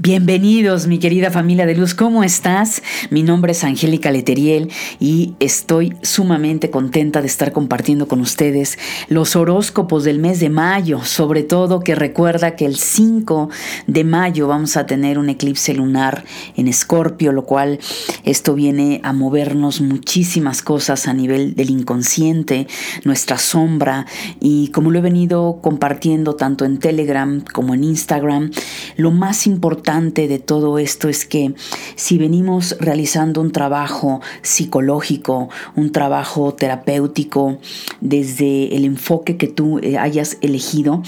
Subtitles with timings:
[0.00, 2.84] Bienvenidos, mi querida familia de luz, ¿cómo estás?
[3.10, 4.70] Mi nombre es Angélica Leteriel
[5.00, 11.02] y estoy sumamente contenta de estar compartiendo con ustedes los horóscopos del mes de mayo,
[11.02, 13.50] sobre todo que recuerda que el 5
[13.88, 16.22] de mayo vamos a tener un eclipse lunar
[16.56, 17.80] en Escorpio, lo cual
[18.22, 22.68] esto viene a movernos muchísimas cosas a nivel del inconsciente,
[23.02, 24.06] nuestra sombra
[24.38, 28.52] y como lo he venido compartiendo tanto en Telegram como en Instagram,
[28.96, 31.54] lo más importante de todo esto es que
[31.96, 37.58] si venimos realizando un trabajo psicológico, un trabajo terapéutico
[38.02, 41.02] desde el enfoque que tú eh, hayas elegido,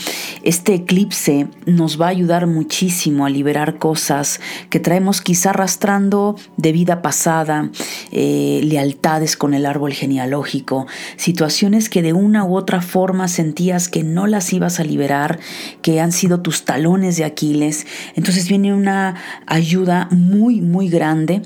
[0.45, 6.73] este eclipse nos va a ayudar muchísimo a liberar cosas que traemos quizá arrastrando de
[6.73, 7.71] vida pasada,
[8.13, 14.05] eh, lealtades con el árbol genealógico, situaciones que de una u otra forma sentías que
[14.05, 15.39] no las ibas a liberar,
[15.83, 17.87] que han sido tus talones de Aquiles.
[18.15, 21.43] Entonces viene una ayuda muy, muy grande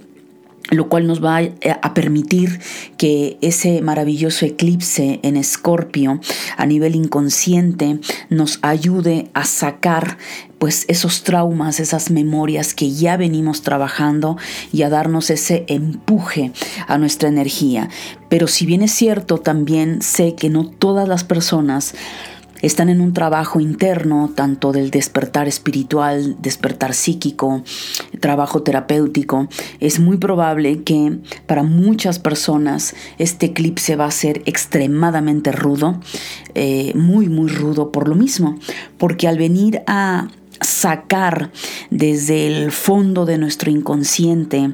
[0.70, 1.40] lo cual nos va
[1.82, 2.60] a permitir
[2.96, 6.20] que ese maravilloso eclipse en Escorpio
[6.56, 8.00] a nivel inconsciente
[8.30, 10.16] nos ayude a sacar
[10.58, 14.38] pues esos traumas, esas memorias que ya venimos trabajando
[14.72, 16.52] y a darnos ese empuje
[16.86, 17.90] a nuestra energía.
[18.30, 21.94] Pero si bien es cierto, también sé que no todas las personas
[22.62, 27.62] están en un trabajo interno, tanto del despertar espiritual, despertar psíquico,
[28.20, 29.48] trabajo terapéutico,
[29.80, 36.00] es muy probable que para muchas personas este eclipse va a ser extremadamente rudo,
[36.54, 38.58] eh, muy, muy rudo por lo mismo,
[38.98, 40.28] porque al venir a
[40.60, 41.50] sacar
[41.90, 44.72] desde el fondo de nuestro inconsciente,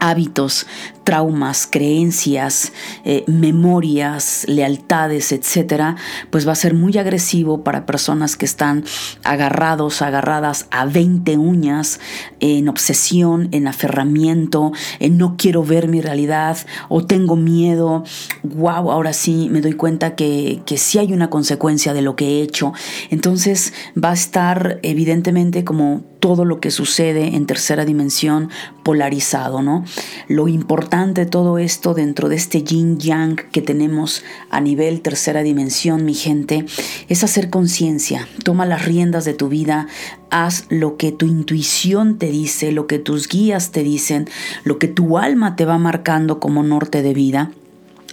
[0.00, 0.66] hábitos,
[1.04, 2.72] traumas, creencias,
[3.04, 5.96] eh, memorias, lealtades, etcétera,
[6.30, 8.84] pues va a ser muy agresivo para personas que están
[9.22, 12.00] agarrados, agarradas a 20 uñas,
[12.40, 16.56] en obsesión, en aferramiento, en no quiero ver mi realidad
[16.88, 18.04] o tengo miedo.
[18.42, 22.26] Wow, ahora sí me doy cuenta que, que sí hay una consecuencia de lo que
[22.26, 22.72] he hecho.
[23.10, 23.72] Entonces
[24.02, 28.48] va a estar evidentemente como todo lo que sucede en tercera dimensión
[28.82, 29.84] polarizado, ¿no?
[30.26, 35.42] Lo importante de todo esto dentro de este yin yang que tenemos a nivel tercera
[35.42, 36.64] dimensión, mi gente,
[37.10, 38.26] es hacer conciencia.
[38.42, 39.86] Toma las riendas de tu vida,
[40.30, 44.26] haz lo que tu intuición te dice, lo que tus guías te dicen,
[44.64, 47.50] lo que tu alma te va marcando como norte de vida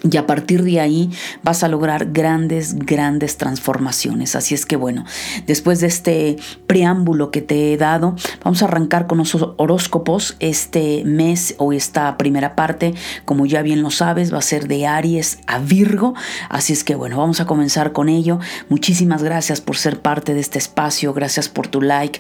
[0.04, 1.12] y a partir de ahí
[1.44, 4.36] vas a lograr grandes, grandes transformaciones.
[4.36, 5.06] Así es que bueno,
[5.46, 10.38] después de este preámbulo que te he dado, vamos a arrancar con los horóscopos.
[10.40, 12.94] Este mes o esta primera parte,
[13.26, 16.16] como ya bien lo sabes, va a ser de Aries a Virgo.
[16.50, 18.40] Así es que bueno, vamos a comenzar con ello.
[18.70, 21.14] Muchísimas gracias por ser parte de este espacio.
[21.14, 22.20] Gracias por tu like.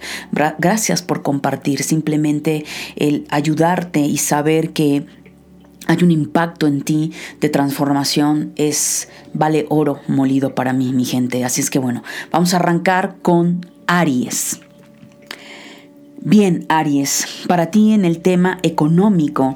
[0.59, 1.81] Gracias por compartir.
[1.81, 2.65] Simplemente
[2.95, 5.05] el ayudarte y saber que
[5.91, 11.43] hay un impacto en ti de transformación, es vale oro molido para mí, mi gente.
[11.43, 14.61] Así es que bueno, vamos a arrancar con Aries.
[16.23, 19.55] Bien, Aries, para ti en el tema económico,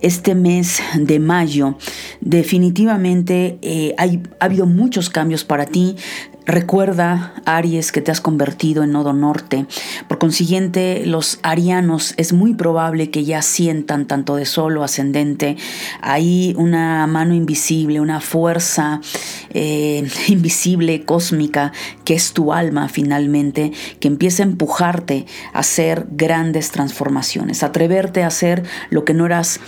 [0.00, 1.76] este mes de mayo,
[2.22, 5.96] definitivamente eh, hay, ha habido muchos cambios para ti.
[6.46, 9.66] Recuerda, Aries, que te has convertido en nodo norte.
[10.06, 15.56] Por consiguiente, los arianos es muy probable que ya sientan tanto de sol o ascendente.
[16.02, 19.00] Hay una mano invisible, una fuerza
[19.50, 21.72] eh, invisible, cósmica,
[22.04, 28.28] que es tu alma finalmente, que empieza a empujarte a hacer grandes transformaciones, atreverte a
[28.28, 29.58] hacer lo que no eras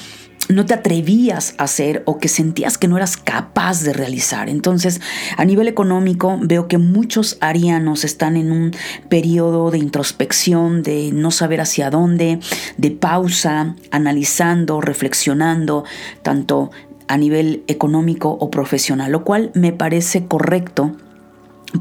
[0.49, 4.49] no te atrevías a hacer o que sentías que no eras capaz de realizar.
[4.49, 5.01] Entonces,
[5.37, 8.73] a nivel económico, veo que muchos arianos están en un
[9.09, 12.41] periodo de introspección, de no saber hacia dónde,
[12.77, 15.85] de pausa, analizando, reflexionando,
[16.23, 16.71] tanto
[17.09, 20.97] a nivel económico o profesional, lo cual me parece correcto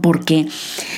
[0.01, 0.48] porque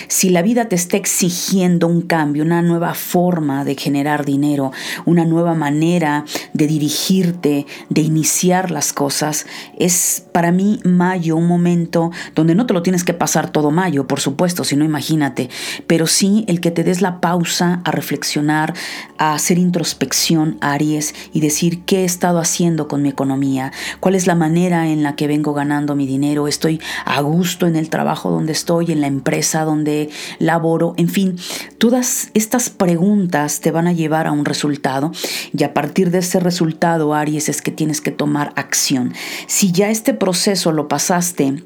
[0.07, 4.71] si la vida te está exigiendo un cambio, una nueva forma de generar dinero,
[5.05, 9.45] una nueva manera de dirigirte, de iniciar las cosas,
[9.77, 14.07] es para mí mayo un momento donde no te lo tienes que pasar todo mayo,
[14.07, 15.49] por supuesto, si no imagínate,
[15.85, 18.73] pero sí el que te des la pausa a reflexionar,
[19.17, 24.25] a hacer introspección, Aries, y decir qué he estado haciendo con mi economía, cuál es
[24.25, 28.31] la manera en la que vengo ganando mi dinero, estoy a gusto en el trabajo
[28.31, 30.09] donde estoy, estoy, en la empresa donde
[30.39, 31.35] laboro, en fin,
[31.77, 35.11] todas estas preguntas te van a llevar a un resultado
[35.57, 39.13] y a partir de ese resultado, Aries, es que tienes que tomar acción.
[39.47, 41.63] Si ya este proceso lo pasaste,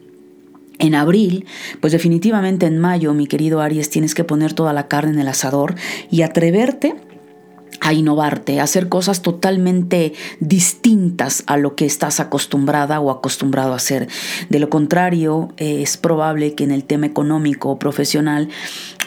[0.80, 1.46] en abril,
[1.82, 5.28] pues definitivamente en mayo, mi querido Aries, tienes que poner toda la carne en el
[5.28, 5.76] asador
[6.10, 6.96] y atreverte
[7.82, 13.78] a innovarte, a hacer cosas totalmente distintas a lo que estás acostumbrada o acostumbrado a
[13.78, 14.08] hacer.
[14.50, 18.50] De lo contrario, eh, es probable que en el tema económico o profesional,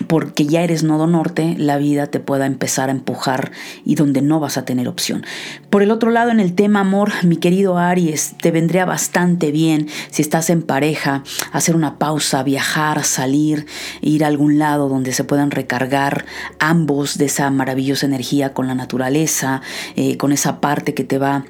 [0.09, 3.53] porque ya eres nodo norte, la vida te pueda empezar a empujar
[3.85, 5.25] y donde no vas a tener opción.
[5.71, 9.89] Por el otro lado, en el tema amor, mi querido Aries, te vendría bastante bien
[10.11, 11.23] si estás en pareja,
[11.53, 13.67] hacer una pausa, viajar, salir,
[14.01, 16.27] ir a algún lado donde se puedan recargar
[16.59, 19.63] ambos de esa maravillosa energía con la naturaleza,
[19.95, 21.45] eh, con esa parte que te va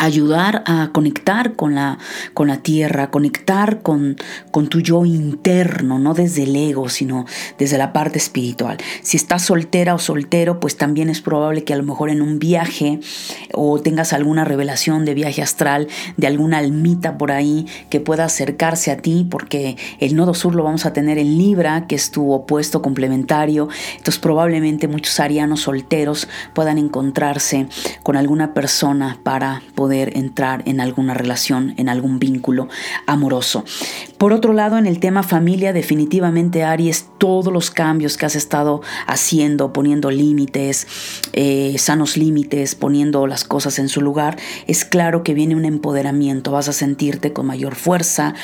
[0.00, 1.98] ayudar a conectar con la,
[2.32, 4.16] con la tierra, conectar con,
[4.50, 7.26] con tu yo interno, no desde el ego, sino
[7.58, 8.78] desde la parte espiritual.
[9.02, 12.38] Si estás soltera o soltero, pues también es probable que a lo mejor en un
[12.38, 13.00] viaje
[13.52, 15.86] o tengas alguna revelación de viaje astral,
[16.16, 20.64] de alguna almita por ahí que pueda acercarse a ti, porque el nodo sur lo
[20.64, 23.68] vamos a tener en Libra, que es tu opuesto complementario.
[23.98, 27.68] Entonces probablemente muchos arianos solteros puedan encontrarse
[28.02, 32.68] con alguna persona para poder entrar en alguna relación, en algún vínculo
[33.06, 33.64] amoroso.
[34.18, 38.82] Por otro lado, en el tema familia, definitivamente Aries, todos los cambios que has estado
[39.06, 40.86] haciendo, poniendo límites,
[41.32, 46.52] eh, sanos límites, poniendo las cosas en su lugar, es claro que viene un empoderamiento,
[46.52, 48.34] vas a sentirte con mayor fuerza,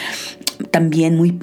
[0.70, 1.38] también muy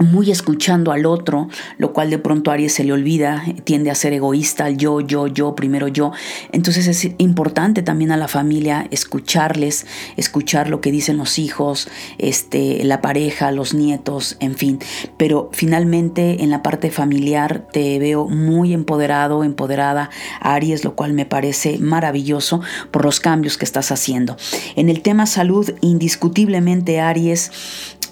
[0.00, 1.48] muy escuchando al otro,
[1.78, 5.54] lo cual de pronto Aries se le olvida, tiende a ser egoísta, yo, yo, yo,
[5.54, 6.12] primero yo.
[6.52, 9.86] Entonces es importante también a la familia escucharles,
[10.16, 11.88] escuchar lo que dicen los hijos,
[12.18, 14.78] este, la pareja, los nietos, en fin.
[15.16, 20.10] Pero finalmente en la parte familiar te veo muy empoderado, empoderada,
[20.40, 22.60] Aries, lo cual me parece maravilloso
[22.90, 24.36] por los cambios que estás haciendo.
[24.74, 27.52] En el tema salud, indiscutiblemente Aries,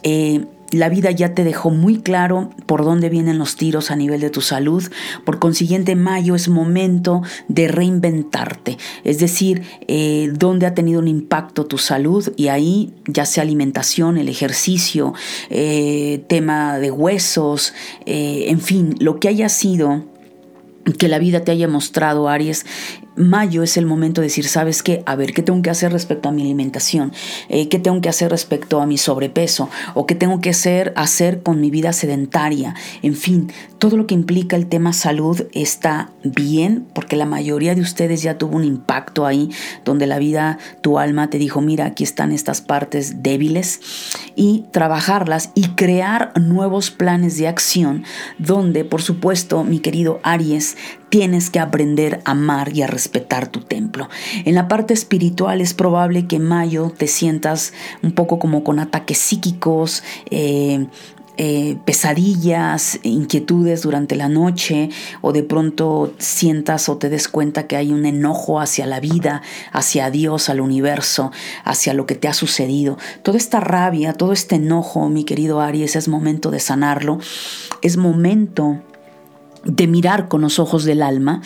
[0.04, 4.20] eh, la vida ya te dejó muy claro por dónde vienen los tiros a nivel
[4.20, 4.82] de tu salud.
[5.24, 8.78] Por consiguiente, mayo es momento de reinventarte.
[9.04, 14.16] Es decir, eh, dónde ha tenido un impacto tu salud y ahí ya sea alimentación,
[14.16, 15.14] el ejercicio,
[15.50, 17.74] eh, tema de huesos,
[18.06, 20.04] eh, en fin, lo que haya sido
[20.98, 22.66] que la vida te haya mostrado, Aries,
[23.16, 25.02] mayo es el momento de decir, ¿sabes qué?
[25.06, 27.12] A ver, ¿qué tengo que hacer respecto a mi alimentación?
[27.48, 29.68] Eh, ¿Qué tengo que hacer respecto a mi sobrepeso?
[29.94, 32.74] ¿O qué tengo que hacer, hacer con mi vida sedentaria?
[33.02, 37.80] En fin, todo lo que implica el tema salud está bien, porque la mayoría de
[37.80, 39.50] ustedes ya tuvo un impacto ahí,
[39.84, 43.80] donde la vida, tu alma te dijo, mira, aquí están estas partes débiles,
[44.36, 48.04] y trabajarlas y crear nuevos planes de acción,
[48.38, 50.76] donde, por supuesto, mi querido Aries,
[51.12, 54.08] tienes que aprender a amar y a respetar tu templo.
[54.46, 58.78] En la parte espiritual es probable que en mayo te sientas un poco como con
[58.78, 60.86] ataques psíquicos, eh,
[61.36, 64.88] eh, pesadillas, inquietudes durante la noche
[65.20, 69.42] o de pronto sientas o te des cuenta que hay un enojo hacia la vida,
[69.70, 71.30] hacia Dios, al universo,
[71.62, 72.96] hacia lo que te ha sucedido.
[73.22, 77.18] Toda esta rabia, todo este enojo, mi querido Aries, es momento de sanarlo,
[77.82, 78.80] es momento
[79.64, 81.42] de mirar con los ojos del alma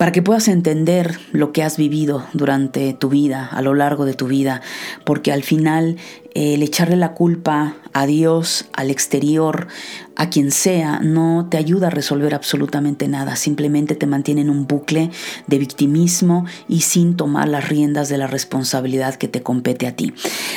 [0.00, 4.14] para que puedas entender lo que has vivido durante tu vida, a lo largo de
[4.14, 4.62] tu vida,
[5.04, 5.98] porque al final
[6.34, 9.68] el echarle la culpa a Dios, al exterior,
[10.16, 14.66] a quien sea, no te ayuda a resolver absolutamente nada, simplemente te mantiene en un
[14.66, 15.10] bucle
[15.46, 20.14] de victimismo y sin tomar las riendas de la responsabilidad que te compete a ti.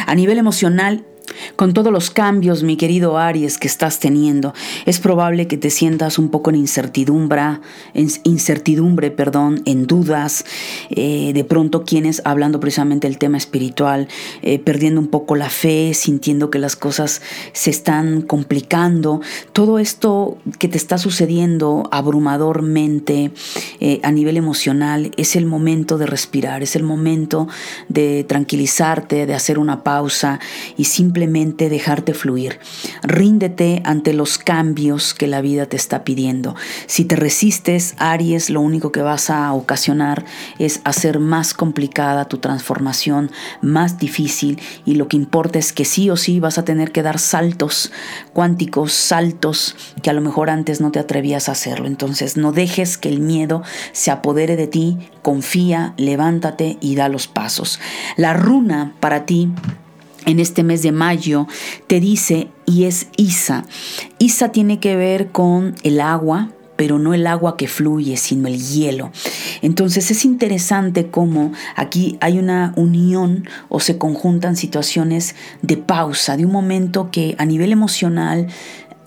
[0.08, 1.04] A nivel emocional,
[1.56, 4.54] con todos los cambios, mi querido Aries, que estás teniendo,
[4.86, 7.60] es probable que te sientas un poco en incertidumbre,
[7.94, 10.46] en incertidumbre, perdón, en dudas.
[10.90, 14.08] Eh, de pronto, quienes, hablando precisamente del tema espiritual,
[14.42, 17.22] eh, perdiendo un poco la fe, sintiendo que las cosas
[17.54, 19.22] se están complicando.
[19.54, 23.32] Todo esto que te está sucediendo abrumadormente
[23.80, 27.48] eh, a nivel emocional es el momento de respirar, es el momento
[27.90, 30.40] de tranquilizarte, de hacer una pausa
[30.78, 32.60] y simplemente simplemente dejarte fluir.
[33.04, 36.56] Ríndete ante los cambios que la vida te está pidiendo.
[36.88, 40.26] Si te resistes, Aries, lo único que vas a ocasionar
[40.58, 43.30] es hacer más complicada tu transformación,
[43.62, 47.04] más difícil y lo que importa es que sí o sí vas a tener que
[47.04, 47.92] dar saltos
[48.34, 51.86] cuánticos, saltos que a lo mejor antes no te atrevías a hacerlo.
[51.86, 57.28] Entonces no dejes que el miedo se apodere de ti, confía, levántate y da los
[57.28, 57.80] pasos.
[58.18, 59.52] La runa para ti
[60.26, 61.48] en este mes de mayo,
[61.88, 63.66] te dice, y es Isa.
[64.20, 68.60] Isa tiene que ver con el agua, pero no el agua que fluye, sino el
[68.60, 69.12] hielo.
[69.62, 76.46] Entonces es interesante cómo aquí hay una unión o se conjuntan situaciones de pausa, de
[76.46, 78.48] un momento que a nivel emocional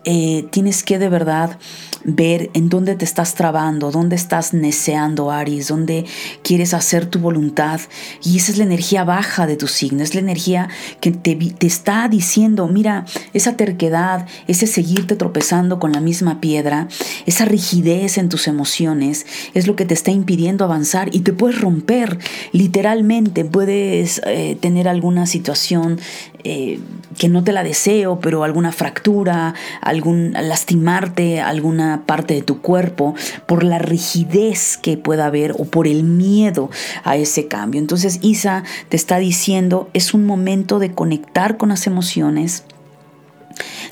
[0.05, 1.59] eh, tienes que de verdad
[2.07, 6.07] ver en dónde te estás trabando, dónde estás neceando, Aries, dónde
[6.43, 7.81] quieres hacer tu voluntad.
[8.23, 10.69] Y esa es la energía baja de tu signo, es la energía
[11.01, 16.89] que te, te está diciendo, mira, esa terquedad, ese seguirte tropezando con la misma piedra,
[17.27, 21.61] esa rigidez en tus emociones, es lo que te está impidiendo avanzar y te puedes
[21.61, 22.19] romper,
[22.53, 25.99] literalmente, puedes eh, tener alguna situación
[26.45, 26.79] eh,
[27.19, 33.15] que no te la deseo, pero alguna fractura, algún lastimarte, alguna parte de tu cuerpo,
[33.47, 36.71] por la rigidez que pueda haber o por el miedo
[37.05, 37.81] a ese cambio.
[37.81, 42.65] Entonces Isa te está diciendo, es un momento de conectar con las emociones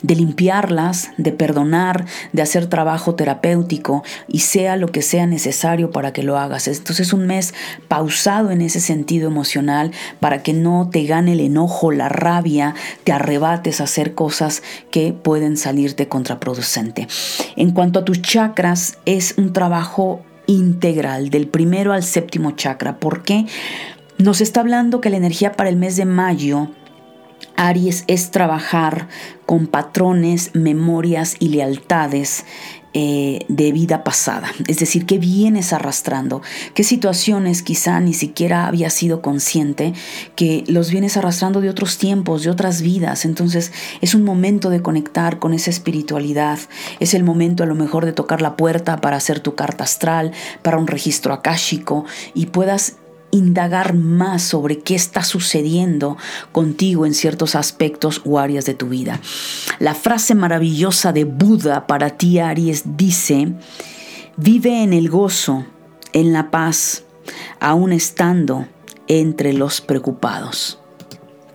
[0.02, 6.12] de limpiarlas, de perdonar, de hacer trabajo terapéutico y sea lo que sea necesario para
[6.12, 6.68] que lo hagas.
[6.68, 7.54] Entonces es un mes
[7.88, 13.12] pausado en ese sentido emocional para que no te gane el enojo, la rabia, te
[13.12, 17.08] arrebates a hacer cosas que pueden salirte contraproducente.
[17.56, 22.98] En cuanto a tus chakras, es un trabajo integral del primero al séptimo chakra.
[22.98, 23.46] ¿Por qué?
[24.18, 26.68] Nos está hablando que la energía para el mes de mayo
[27.56, 29.08] Aries es trabajar
[29.46, 32.44] con patrones, memorias y lealtades
[32.96, 34.52] eh, de vida pasada.
[34.68, 36.42] Es decir, qué vienes arrastrando,
[36.74, 39.94] qué situaciones quizá ni siquiera había sido consciente
[40.36, 43.24] que los vienes arrastrando de otros tiempos, de otras vidas.
[43.24, 46.60] Entonces es un momento de conectar con esa espiritualidad.
[47.00, 50.30] Es el momento a lo mejor de tocar la puerta para hacer tu carta astral,
[50.62, 52.98] para un registro akáshico y puedas
[53.34, 56.16] indagar más sobre qué está sucediendo
[56.52, 59.20] contigo en ciertos aspectos o áreas de tu vida.
[59.80, 63.52] La frase maravillosa de Buda para ti, Aries, dice,
[64.36, 65.66] vive en el gozo,
[66.12, 67.02] en la paz,
[67.58, 68.66] aún estando
[69.08, 70.78] entre los preocupados.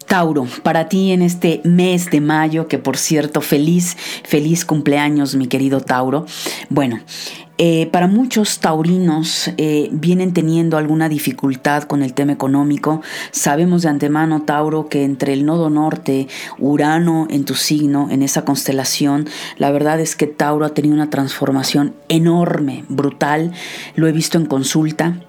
[0.09, 5.45] Tauro, para ti en este mes de mayo, que por cierto, feliz, feliz cumpleaños, mi
[5.45, 6.25] querido Tauro.
[6.67, 6.99] Bueno,
[7.59, 13.03] eh, para muchos taurinos eh, vienen teniendo alguna dificultad con el tema económico.
[13.29, 18.45] Sabemos de antemano, Tauro, que entre el nodo norte, Urano en tu signo, en esa
[18.45, 23.51] constelación, la verdad es que Tauro ha tenido una transformación enorme, brutal.
[23.93, 25.19] Lo he visto en consulta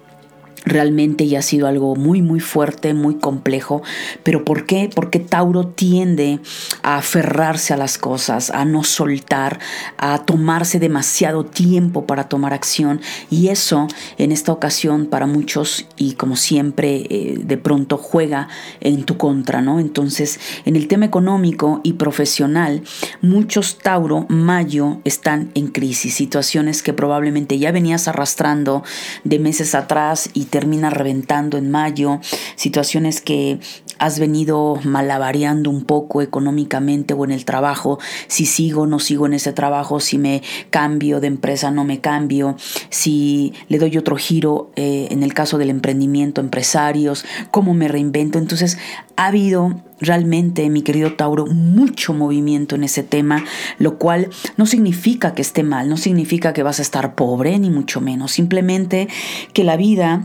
[0.65, 3.81] realmente ya ha sido algo muy muy fuerte, muy complejo.
[4.23, 4.89] Pero ¿por qué?
[4.93, 6.39] Porque Tauro tiende
[6.83, 9.59] a aferrarse a las cosas, a no soltar,
[9.97, 13.87] a tomarse demasiado tiempo para tomar acción y eso
[14.17, 18.47] en esta ocasión para muchos y como siempre eh, de pronto juega
[18.79, 19.79] en tu contra, ¿no?
[19.79, 22.83] Entonces en el tema económico y profesional
[23.21, 28.83] muchos Tauro Mayo están en crisis, situaciones que probablemente ya venías arrastrando
[29.23, 32.19] de meses atrás y termina reventando en mayo,
[32.55, 33.59] situaciones que
[33.97, 39.27] has venido malabareando un poco económicamente o en el trabajo, si sigo o no sigo
[39.27, 40.41] en ese trabajo, si me
[40.71, 42.55] cambio de empresa no me cambio,
[42.89, 48.39] si le doy otro giro eh, en el caso del emprendimiento, empresarios, cómo me reinvento.
[48.39, 48.79] Entonces
[49.17, 53.45] ha habido realmente, mi querido Tauro, mucho movimiento en ese tema,
[53.77, 57.69] lo cual no significa que esté mal, no significa que vas a estar pobre, ni
[57.69, 59.07] mucho menos, simplemente
[59.53, 60.23] que la vida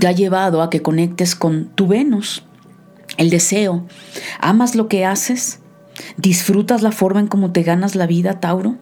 [0.00, 2.44] te ha llevado a que conectes con tu Venus,
[3.16, 3.86] el deseo.
[4.40, 5.60] ¿Amas lo que haces?
[6.16, 8.76] ¿Disfrutas la forma en cómo te ganas la vida, Tauro?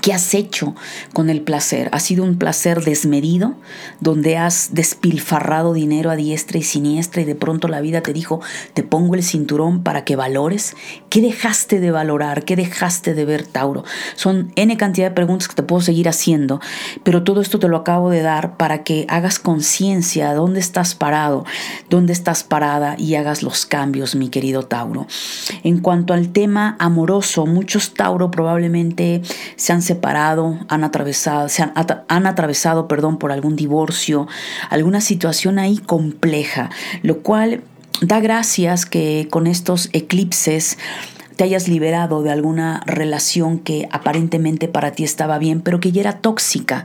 [0.00, 0.74] ¿Qué has hecho
[1.12, 1.90] con el placer?
[1.92, 3.54] ¿Ha sido un placer desmedido,
[4.00, 8.40] donde has despilfarrado dinero a diestra y siniestra y de pronto la vida te dijo,
[8.72, 10.74] te pongo el cinturón para que valores?
[11.10, 12.44] ¿Qué dejaste de valorar?
[12.44, 13.84] ¿Qué dejaste de ver, Tauro?
[14.16, 16.60] Son N cantidad de preguntas que te puedo seguir haciendo,
[17.04, 20.94] pero todo esto te lo acabo de dar para que hagas conciencia de dónde estás
[20.94, 21.44] parado,
[21.90, 25.06] dónde estás parada y hagas los cambios, mi querido Tauro.
[25.64, 29.20] En cuanto al tema amoroso, muchos Tauro probablemente
[29.56, 31.72] se han separado, han atravesado, se han,
[32.08, 34.28] han atravesado, perdón, por algún divorcio,
[34.70, 36.70] alguna situación ahí compleja,
[37.02, 37.62] lo cual
[38.00, 40.78] da gracias que con estos eclipses
[41.36, 46.00] te hayas liberado de alguna relación que aparentemente para ti estaba bien, pero que ya
[46.00, 46.84] era tóxica.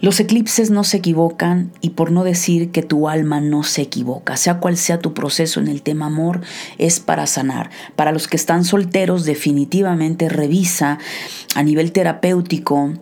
[0.00, 4.36] Los eclipses no se equivocan y por no decir que tu alma no se equivoca,
[4.36, 6.40] sea cual sea tu proceso en el tema amor,
[6.78, 7.70] es para sanar.
[7.96, 10.98] Para los que están solteros, definitivamente revisa
[11.56, 12.92] a nivel terapéutico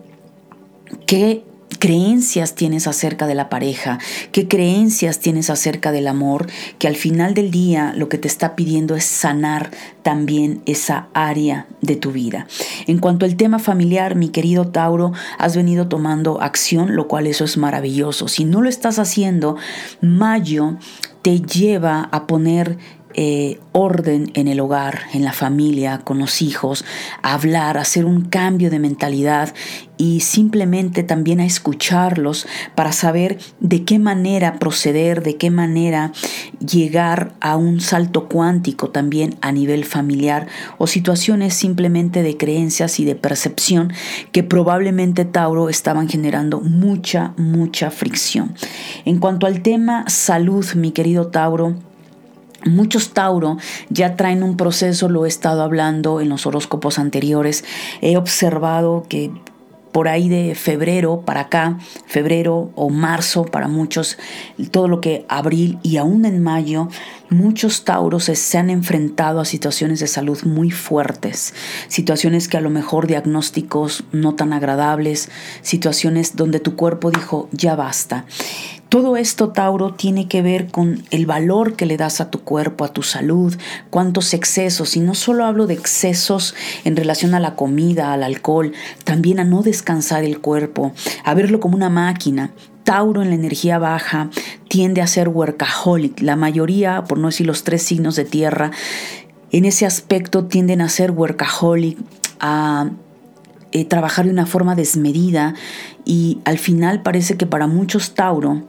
[1.05, 1.43] qué
[1.79, 3.99] creencias tienes acerca de la pareja,
[4.31, 6.47] qué creencias tienes acerca del amor,
[6.79, 9.71] que al final del día lo que te está pidiendo es sanar
[10.01, 12.47] también esa área de tu vida.
[12.87, 17.43] En cuanto al tema familiar, mi querido Tauro, has venido tomando acción, lo cual eso
[17.43, 18.27] es maravilloso.
[18.27, 19.57] Si no lo estás haciendo,
[20.01, 20.77] mayo
[21.21, 22.77] te lleva a poner
[23.19, 26.85] eh, orden en el hogar, en la familia, con los hijos,
[27.23, 29.55] hablar, hacer un cambio de mentalidad
[29.97, 32.45] y simplemente también a escucharlos
[32.75, 36.11] para saber de qué manera proceder, de qué manera
[36.59, 40.45] llegar a un salto cuántico también a nivel familiar
[40.77, 43.91] o situaciones simplemente de creencias y de percepción
[44.31, 48.53] que probablemente Tauro estaban generando mucha, mucha fricción.
[49.05, 51.75] En cuanto al tema salud, mi querido Tauro,
[52.67, 53.57] Muchos Tauro
[53.89, 57.63] ya traen un proceso, lo he estado hablando en los horóscopos anteriores.
[58.01, 59.31] He observado que
[59.91, 64.17] por ahí de febrero para acá, febrero o marzo para muchos,
[64.69, 66.89] todo lo que abril y aún en mayo,
[67.29, 71.53] muchos tauros se han enfrentado a situaciones de salud muy fuertes,
[71.87, 75.29] situaciones que a lo mejor diagnósticos no tan agradables,
[75.61, 78.25] situaciones donde tu cuerpo dijo ya basta.
[78.89, 82.85] Todo esto, Tauro, tiene que ver con el valor que le das a tu cuerpo,
[82.85, 83.53] a tu salud,
[83.89, 84.95] cuántos excesos.
[84.95, 86.55] Y no solo hablo de excesos
[86.85, 88.71] en relación a la comida, al alcohol,
[89.03, 90.93] también a no descansar el cuerpo,
[91.25, 92.51] a verlo como una máquina.
[92.87, 94.29] Tauro en la energía baja
[94.69, 96.21] tiende a ser workaholic.
[96.21, 98.71] La mayoría, por no decir los tres signos de tierra,
[99.51, 101.97] en ese aspecto tienden a ser workaholic,
[102.39, 102.91] a
[103.73, 105.53] eh, trabajar de una forma desmedida
[106.05, 108.63] y al final parece que para muchos Tauro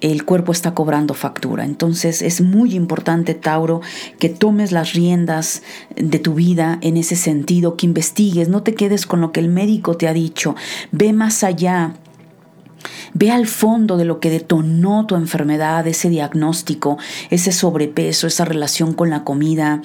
[0.00, 1.64] el cuerpo está cobrando factura.
[1.64, 3.82] Entonces es muy importante, Tauro,
[4.18, 5.62] que tomes las riendas
[5.94, 9.48] de tu vida en ese sentido, que investigues, no te quedes con lo que el
[9.48, 10.56] médico te ha dicho,
[10.90, 11.94] ve más allá.
[13.14, 16.98] Ve al fondo de lo que detonó tu enfermedad, ese diagnóstico,
[17.30, 19.82] ese sobrepeso, esa relación con la comida,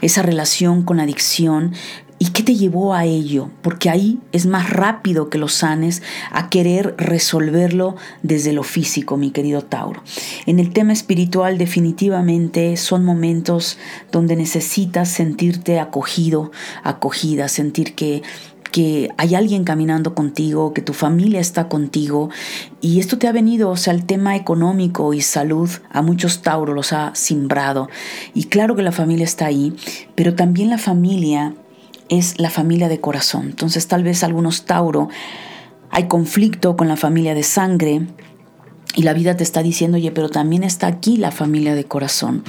[0.00, 1.72] esa relación con la adicción.
[2.18, 3.50] ¿Y qué te llevó a ello?
[3.62, 9.32] Porque ahí es más rápido que lo sanes a querer resolverlo desde lo físico, mi
[9.32, 10.04] querido Tauro.
[10.46, 13.76] En el tema espiritual definitivamente son momentos
[14.12, 16.52] donde necesitas sentirte acogido,
[16.84, 18.22] acogida, sentir que
[18.72, 22.30] que hay alguien caminando contigo, que tu familia está contigo.
[22.80, 26.74] Y esto te ha venido, o sea, el tema económico y salud a muchos Tauros
[26.74, 27.88] los ha simbrado.
[28.34, 29.74] Y claro que la familia está ahí,
[30.16, 31.54] pero también la familia
[32.08, 33.44] es la familia de corazón.
[33.50, 35.08] Entonces tal vez algunos Tauro
[35.90, 38.06] hay conflicto con la familia de sangre
[38.94, 42.44] y la vida te está diciendo, oye, pero también está aquí la familia de corazón.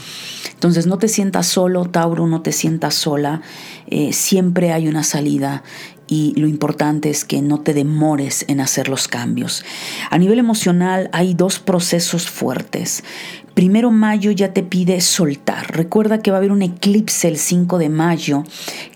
[0.53, 3.41] Entonces no te sientas solo, Tauro, no te sientas sola.
[3.87, 5.63] Eh, siempre hay una salida
[6.13, 9.65] y lo importante es que no te demores en hacer los cambios.
[10.11, 13.03] A nivel emocional hay dos procesos fuertes.
[13.55, 15.75] Primero mayo ya te pide soltar.
[15.75, 18.43] Recuerda que va a haber un eclipse el 5 de mayo,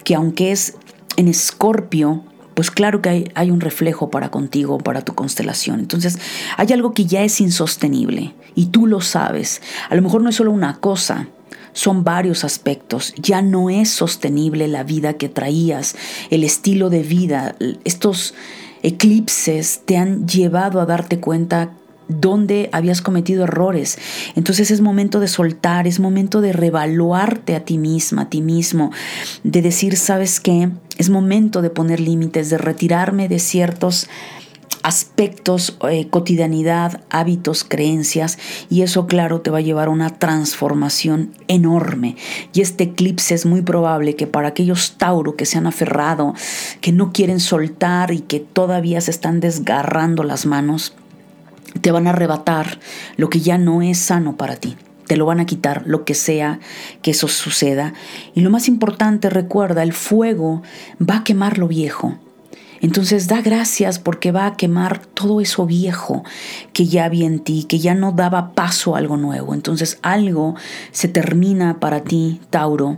[0.04, 0.76] que aunque es
[1.16, 5.80] en escorpio, pues claro que hay, hay, un reflejo para contigo, para tu constelación.
[5.80, 6.20] Entonces,
[6.56, 9.64] hay algo que ya es insostenible y tú lo sabes.
[9.90, 11.30] A lo mejor no es solo una cosa,
[11.78, 13.14] son varios aspectos.
[13.18, 15.96] Ya no es sostenible la vida que traías,
[16.32, 17.56] el estilo de vida.
[17.84, 18.34] Estos
[18.82, 21.74] eclipses te han llevado a darte cuenta
[22.08, 24.00] dónde habías cometido errores.
[24.36, 28.92] Entonces es momento de soltar, es momento de revaluarte a ti misma, a ti mismo,
[29.44, 30.70] de decir, ¿sabes qué?
[30.98, 34.08] Es momento de poner límites, de retirarme de ciertos
[34.84, 38.38] aspectos, eh, cotidianidad, hábitos, creencias,
[38.70, 42.16] y eso claro te va a llevar a una transformación enorme.
[42.54, 46.34] Y este eclipse es muy probable que para aquellos Tauro que se han aferrado,
[46.82, 50.94] que no quieren soltar y que todavía se están desgarrando las manos,
[51.82, 52.80] te van a arrebatar
[53.18, 54.78] lo que ya no es sano para ti.
[55.08, 56.60] Te lo van a quitar, lo que sea
[57.02, 57.94] que eso suceda.
[58.36, 60.64] Y lo más importante, recuerda, el fuego
[61.00, 62.18] va a quemar lo viejo.
[62.82, 66.24] Entonces da gracias porque va a quemar todo eso viejo
[66.74, 69.54] que ya había en ti, que ya no daba paso a algo nuevo.
[69.54, 70.56] Entonces algo
[70.92, 72.98] se termina para ti, Tauro,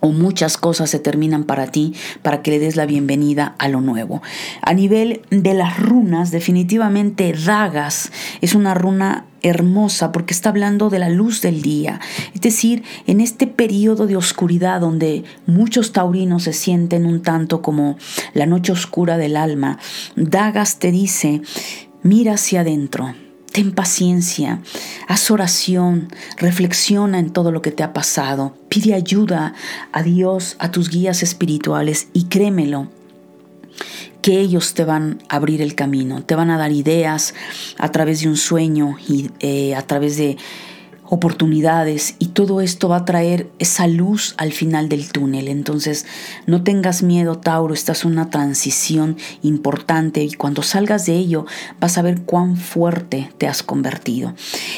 [0.00, 3.80] o muchas cosas se terminan para ti para que le des la bienvenida a lo
[3.80, 4.22] nuevo.
[4.62, 10.98] A nivel de las runas, definitivamente Dagas es una runa hermosa porque está hablando de
[10.98, 12.00] la luz del día.
[12.34, 17.96] Es decir, en este periodo de oscuridad donde muchos taurinos se sienten un tanto como
[18.34, 19.78] la noche oscura del alma,
[20.16, 21.42] Dagas te dice,
[22.02, 23.14] mira hacia adentro
[23.52, 24.60] Ten paciencia,
[25.06, 29.54] haz oración, reflexiona en todo lo que te ha pasado, pide ayuda
[29.92, 32.88] a Dios, a tus guías espirituales y créemelo,
[34.22, 37.34] que ellos te van a abrir el camino, te van a dar ideas
[37.78, 40.36] a través de un sueño y eh, a través de
[41.10, 45.48] oportunidades y todo esto va a traer esa luz al final del túnel.
[45.48, 46.06] Entonces,
[46.46, 51.46] no tengas miedo, Tauro, esta es una transición importante y cuando salgas de ello
[51.80, 54.34] vas a ver cuán fuerte te has convertido.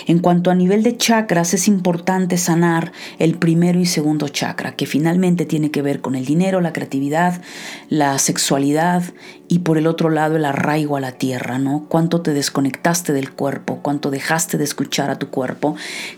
[0.06, 4.86] En cuanto a nivel de chakras, es importante sanar el primero y segundo chakra, que
[4.86, 7.40] finalmente tiene que ver con el dinero, la creatividad,
[7.88, 9.02] la sexualidad
[9.48, 11.86] y por el otro lado el arraigo a la tierra, ¿no?
[11.88, 15.74] Cuánto te desconectaste del cuerpo, cuánto dejaste de escuchar a tu cuerpo,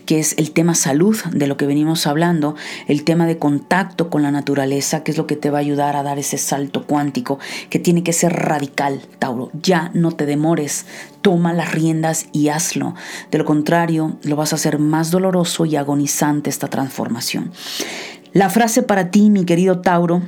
[0.07, 2.55] que es el tema salud de lo que venimos hablando,
[2.88, 5.97] el tema de contacto con la naturaleza, que es lo que te va a ayudar
[5.97, 7.38] a dar ese salto cuántico,
[7.71, 9.51] que tiene que ser radical, Tauro.
[9.62, 10.87] Ya no te demores,
[11.21, 12.95] toma las riendas y hazlo.
[13.31, 17.53] De lo contrario, lo vas a hacer más doloroso y agonizante esta transformación.
[18.33, 20.23] La frase para ti, mi querido Tauro,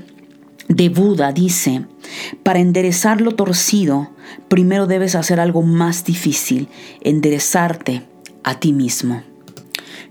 [0.68, 1.86] de Buda dice,
[2.42, 4.10] para enderezar lo torcido,
[4.48, 6.68] primero debes hacer algo más difícil,
[7.02, 8.06] enderezarte
[8.42, 9.22] a ti mismo.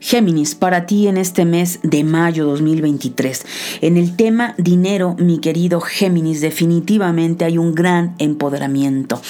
[0.03, 3.45] Géminis, para ti en este mes de mayo 2023.
[3.79, 9.21] En el tema dinero, mi querido Géminis, definitivamente hay un gran empoderamiento.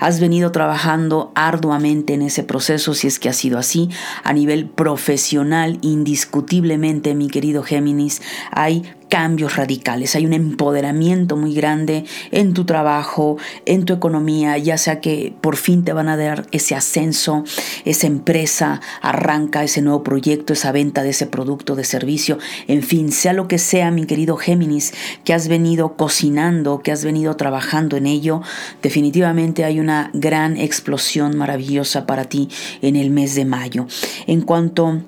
[0.00, 3.90] Has venido trabajando arduamente en ese proceso, si es que ha sido así,
[4.24, 12.06] a nivel profesional, indiscutiblemente, mi querido Géminis, hay cambios radicales, hay un empoderamiento muy grande
[12.30, 16.46] en tu trabajo, en tu economía, ya sea que por fin te van a dar
[16.50, 17.44] ese ascenso,
[17.84, 23.12] esa empresa arranca ese nuevo proyecto, esa venta de ese producto, de servicio, en fin,
[23.12, 24.94] sea lo que sea, mi querido Géminis,
[25.24, 28.40] que has venido cocinando, que has venido trabajando en ello,
[28.80, 32.48] definitivamente hay una gran explosión maravillosa para ti
[32.80, 33.86] en el mes de mayo.
[34.26, 35.02] En cuanto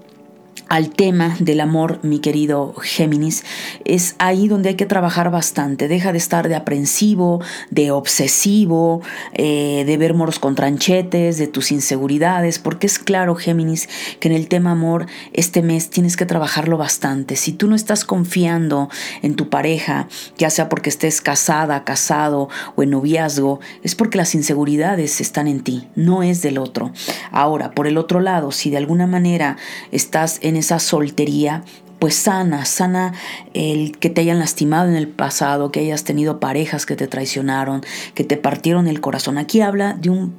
[0.68, 3.44] al tema del amor, mi querido Géminis,
[3.84, 5.88] es ahí donde hay que trabajar bastante.
[5.88, 9.02] Deja de estar de aprensivo, de obsesivo,
[9.34, 13.88] eh, de ver moros con tranchetes, de tus inseguridades, porque es claro, Géminis,
[14.20, 17.36] que en el tema amor este mes tienes que trabajarlo bastante.
[17.36, 18.88] Si tú no estás confiando
[19.22, 24.34] en tu pareja, ya sea porque estés casada, casado o en noviazgo, es porque las
[24.34, 26.92] inseguridades están en ti, no es del otro.
[27.30, 29.56] Ahora, por el otro lado, si de alguna manera
[29.92, 31.64] estás en esa soltería,
[31.98, 33.14] pues sana, sana
[33.54, 37.82] el que te hayan lastimado en el pasado, que hayas tenido parejas que te traicionaron,
[38.14, 39.38] que te partieron el corazón.
[39.38, 40.32] Aquí habla de un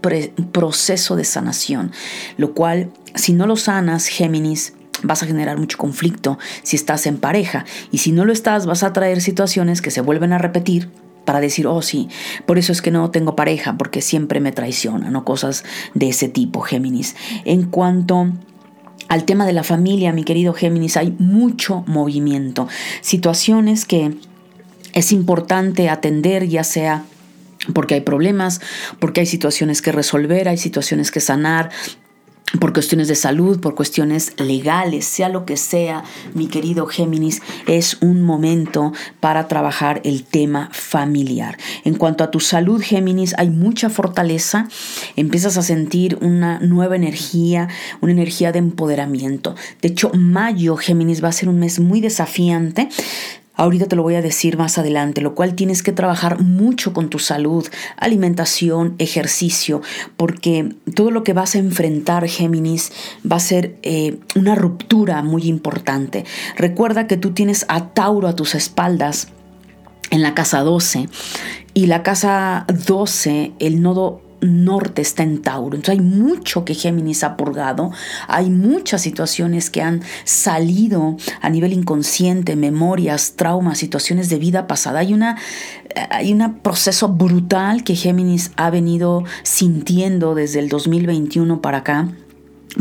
[0.52, 1.92] proceso de sanación,
[2.38, 7.18] lo cual si no lo sanas, Géminis, vas a generar mucho conflicto si estás en
[7.18, 10.90] pareja y si no lo estás vas a traer situaciones que se vuelven a repetir
[11.26, 12.08] para decir, oh sí,
[12.46, 15.64] por eso es que no tengo pareja, porque siempre me traicionan o cosas
[15.96, 17.16] de ese tipo, Géminis.
[17.46, 18.28] En cuanto
[19.08, 22.68] al tema de la familia, mi querido Géminis, hay mucho movimiento,
[23.02, 24.16] situaciones que
[24.94, 27.04] es importante atender, ya sea
[27.74, 28.62] porque hay problemas,
[29.00, 31.72] porque hay situaciones que resolver, hay situaciones que sanar,
[32.60, 37.98] por cuestiones de salud, por cuestiones legales, sea lo que sea, mi querido Géminis, es
[38.02, 41.58] un momento para trabajar el tema familiar.
[41.84, 44.68] En cuanto a tu salud, Géminis, hay mucha fortaleza,
[45.16, 47.68] empiezas a sentir una nueva energía,
[48.02, 49.56] una energía de empoderamiento.
[49.82, 52.90] De hecho, mayo, Géminis, va a ser un mes muy desafiante.
[53.56, 57.10] Ahorita te lo voy a decir más adelante, lo cual tienes que trabajar mucho con
[57.10, 59.82] tu salud, alimentación, ejercicio,
[60.18, 62.92] porque todo lo que vas a enfrentar, Géminis,
[63.30, 66.26] va a ser eh, una ruptura muy importante.
[66.56, 69.30] Recuerda que tú tienes a Tauro a tus espaldas
[70.12, 71.08] en la casa 12
[71.74, 75.76] y la casa 12, el nodo norte está en Tauro.
[75.76, 77.92] Entonces hay mucho que Géminis ha purgado,
[78.28, 85.00] hay muchas situaciones que han salido a nivel inconsciente, memorias, traumas, situaciones de vida pasada.
[85.00, 85.38] Hay una
[86.10, 92.10] hay un proceso brutal que Géminis ha venido sintiendo desde el 2021 para acá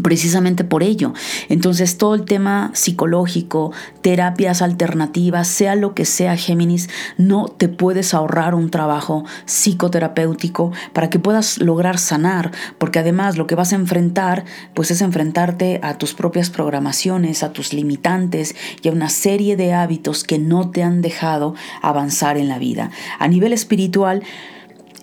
[0.03, 1.13] precisamente por ello.
[1.49, 8.15] Entonces todo el tema psicológico, terapias alternativas, sea lo que sea Géminis, no te puedes
[8.15, 13.77] ahorrar un trabajo psicoterapéutico para que puedas lograr sanar, porque además lo que vas a
[13.77, 19.57] enfrentar pues es enfrentarte a tus propias programaciones, a tus limitantes y a una serie
[19.57, 22.91] de hábitos que no te han dejado avanzar en la vida.
[23.19, 24.23] A nivel espiritual,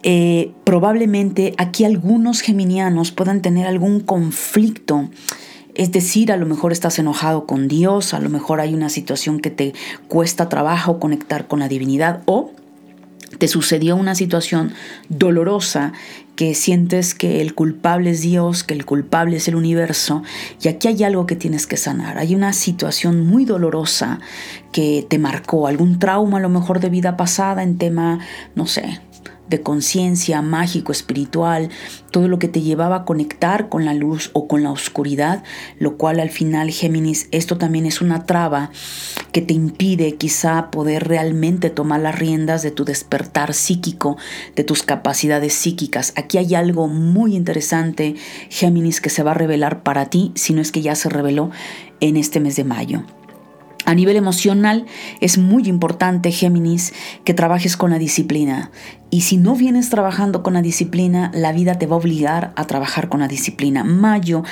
[0.03, 5.09] eh, probablemente aquí algunos geminianos puedan tener algún conflicto.
[5.73, 9.39] Es decir, a lo mejor estás enojado con Dios, a lo mejor hay una situación
[9.39, 9.73] que te
[10.07, 12.51] cuesta trabajo conectar con la divinidad o
[13.37, 14.73] te sucedió una situación
[15.09, 15.93] dolorosa
[16.35, 20.23] que sientes que el culpable es Dios, que el culpable es el universo,
[20.61, 22.17] y aquí hay algo que tienes que sanar.
[22.17, 24.19] Hay una situación muy dolorosa
[24.71, 28.19] que te marcó, algún trauma a lo mejor de vida pasada en tema,
[28.55, 28.99] no sé,
[29.51, 31.69] de conciencia, mágico, espiritual,
[32.09, 35.43] todo lo que te llevaba a conectar con la luz o con la oscuridad,
[35.77, 38.71] lo cual al final, Géminis, esto también es una traba
[39.31, 44.17] que te impide quizá poder realmente tomar las riendas de tu despertar psíquico,
[44.55, 46.13] de tus capacidades psíquicas.
[46.15, 48.15] Aquí hay algo muy interesante,
[48.49, 51.51] Géminis, que se va a revelar para ti, si no es que ya se reveló
[51.99, 53.03] en este mes de mayo.
[53.85, 54.85] A nivel emocional
[55.19, 58.71] es muy importante, Géminis, que trabajes con la disciplina.
[59.09, 62.65] Y si no vienes trabajando con la disciplina, la vida te va a obligar a
[62.65, 63.83] trabajar con la disciplina.
[63.83, 64.43] Mayo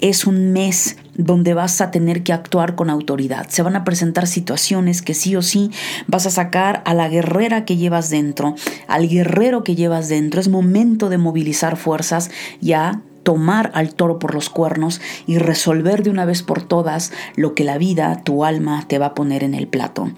[0.00, 3.46] es un mes donde vas a tener que actuar con autoridad.
[3.48, 5.70] Se van a presentar situaciones que sí o sí
[6.06, 8.54] vas a sacar a la guerrera que llevas dentro,
[8.86, 10.40] al guerrero que llevas dentro.
[10.40, 16.10] Es momento de movilizar fuerzas ya tomar al toro por los cuernos y resolver de
[16.10, 19.54] una vez por todas lo que la vida, tu alma, te va a poner en
[19.54, 20.10] el plato.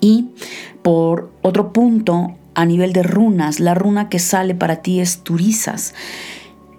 [0.00, 0.30] Y
[0.82, 5.94] por otro punto, a nivel de runas, la runa que sale para ti es Turizas.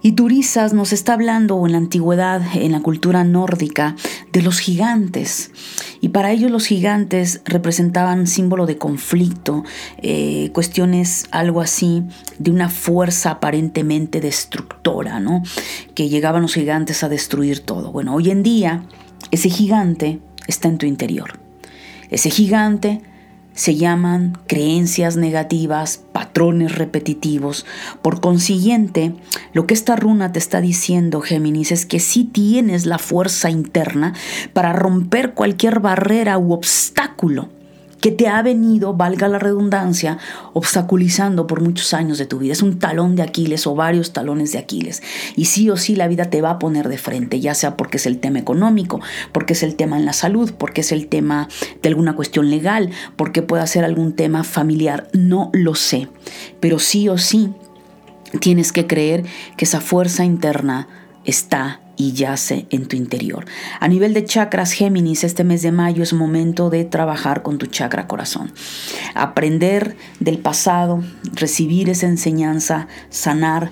[0.06, 3.96] Y Turizas nos está hablando en la antigüedad, en la cultura nórdica,
[4.34, 5.52] de los gigantes.
[6.02, 9.64] Y para ellos los gigantes representaban símbolo de conflicto,
[10.00, 12.04] eh, cuestiones algo así
[12.38, 15.42] de una fuerza aparentemente destructora, ¿no?
[15.96, 17.94] Que llegaban los gigantes a destruir todo.
[17.94, 18.84] Bueno, hoy en día
[19.32, 21.40] ese gigante está en tu interior.
[22.10, 23.02] Ese gigante
[23.54, 27.66] se llaman creencias negativas, patrones repetitivos.
[28.02, 29.14] Por consiguiente,
[29.54, 34.14] lo que esta runa te está diciendo, Géminis, es que sí tienes la fuerza interna
[34.54, 37.50] para romper cualquier barrera u obstáculo
[38.04, 40.18] que te ha venido, valga la redundancia,
[40.52, 42.52] obstaculizando por muchos años de tu vida.
[42.52, 45.02] Es un talón de Aquiles o varios talones de Aquiles.
[45.38, 47.96] Y sí o sí la vida te va a poner de frente, ya sea porque
[47.96, 49.00] es el tema económico,
[49.32, 51.48] porque es el tema en la salud, porque es el tema
[51.82, 55.08] de alguna cuestión legal, porque puede ser algún tema familiar.
[55.14, 56.10] No lo sé.
[56.60, 57.54] Pero sí o sí
[58.42, 59.24] tienes que creer
[59.56, 60.90] que esa fuerza interna
[61.24, 63.46] está y yace en tu interior.
[63.80, 67.68] A nivel de chakras Géminis, este mes de mayo es momento de trabajar con tu
[67.68, 68.52] chakra corazón.
[69.16, 71.04] Aprender del pasado,
[71.34, 73.72] recibir esa enseñanza, sanar,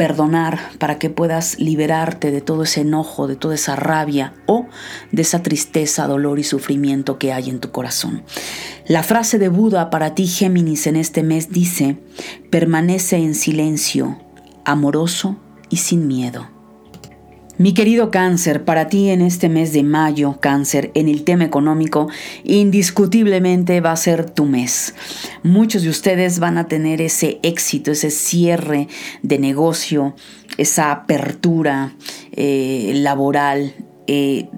[0.00, 4.66] perdonar para que puedas liberarte de todo ese enojo, de toda esa rabia o
[5.12, 8.22] de esa tristeza, dolor y sufrimiento que hay en tu corazón.
[8.86, 11.98] La frase de Buda para ti Géminis en este mes dice,
[12.48, 14.18] permanece en silencio,
[14.64, 15.36] amoroso
[15.68, 16.59] y sin miedo.
[17.60, 22.08] Mi querido cáncer, para ti en este mes de mayo, cáncer, en el tema económico,
[22.42, 24.94] indiscutiblemente va a ser tu mes.
[25.42, 28.88] Muchos de ustedes van a tener ese éxito, ese cierre
[29.20, 30.14] de negocio,
[30.56, 31.92] esa apertura
[32.32, 33.74] eh, laboral.
[34.06, 34.48] Eh,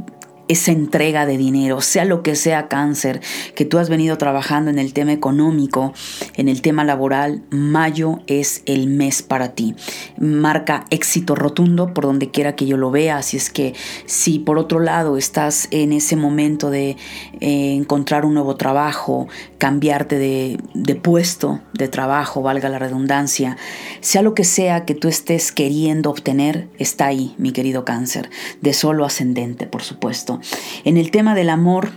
[0.53, 3.21] esa entrega de dinero, sea lo que sea cáncer,
[3.55, 5.95] que tú has venido trabajando en el tema económico,
[6.37, 9.75] en el tema laboral, mayo es el mes para ti.
[10.19, 14.59] Marca éxito rotundo por donde quiera que yo lo vea, así es que si por
[14.59, 16.97] otro lado estás en ese momento de
[17.41, 23.57] eh, encontrar un nuevo trabajo, cambiarte de, de puesto de trabajo, valga la redundancia,
[24.01, 28.29] sea lo que sea que tú estés queriendo obtener, está ahí, mi querido cáncer,
[28.61, 30.42] de solo ascendente, por supuesto.
[30.85, 31.91] En el tema del amor,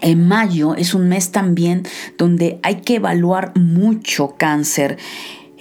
[0.00, 1.82] en mayo es un mes también
[2.16, 4.98] donde hay que evaluar mucho cáncer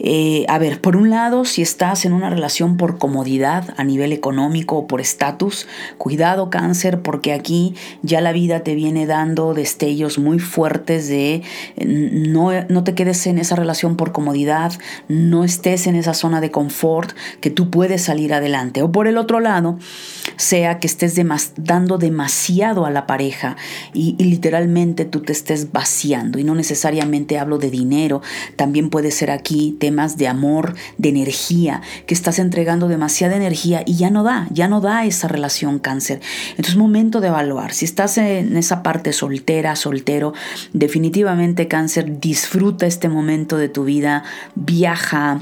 [0.01, 4.13] eh, a ver, por un lado, si estás en una relación por comodidad a nivel
[4.13, 10.17] económico o por estatus, cuidado cáncer porque aquí ya la vida te viene dando destellos
[10.17, 11.43] muy fuertes de
[11.85, 14.73] no, no te quedes en esa relación por comodidad,
[15.07, 18.81] no estés en esa zona de confort que tú puedes salir adelante.
[18.81, 19.77] O por el otro lado,
[20.38, 21.19] sea que estés
[21.57, 23.57] dando demasiado a la pareja
[23.93, 28.21] y, y literalmente tú te estés vaciando y no necesariamente hablo de dinero,
[28.55, 29.75] también puede ser aquí
[30.17, 34.82] de amor, de energía, que estás entregando demasiada energía y ya no da, ya no
[34.82, 36.21] da esa relación cáncer.
[36.52, 37.73] Entonces es momento de evaluar.
[37.73, 40.34] Si estás en esa parte soltera, soltero,
[40.73, 44.23] definitivamente cáncer, disfruta este momento de tu vida,
[44.56, 45.41] viaja,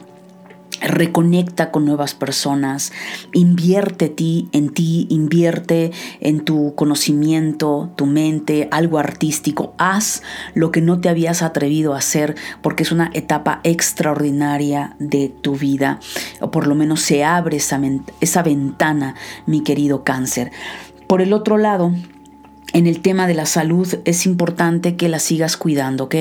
[0.81, 2.91] reconecta con nuevas personas,
[3.33, 10.21] invierte ti, en ti, invierte en tu conocimiento, tu mente, algo artístico, haz
[10.53, 15.55] lo que no te habías atrevido a hacer porque es una etapa extraordinaria de tu
[15.55, 15.99] vida,
[16.41, 17.79] o por lo menos se abre esa,
[18.21, 20.51] esa ventana, mi querido cáncer.
[21.07, 21.93] Por el otro lado,
[22.73, 26.15] en el tema de la salud es importante que la sigas cuidando, ¿ok?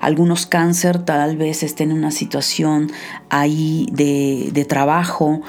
[0.00, 2.90] Algunos cáncer tal vez estén en una situación
[3.30, 5.42] ahí de, trabajo,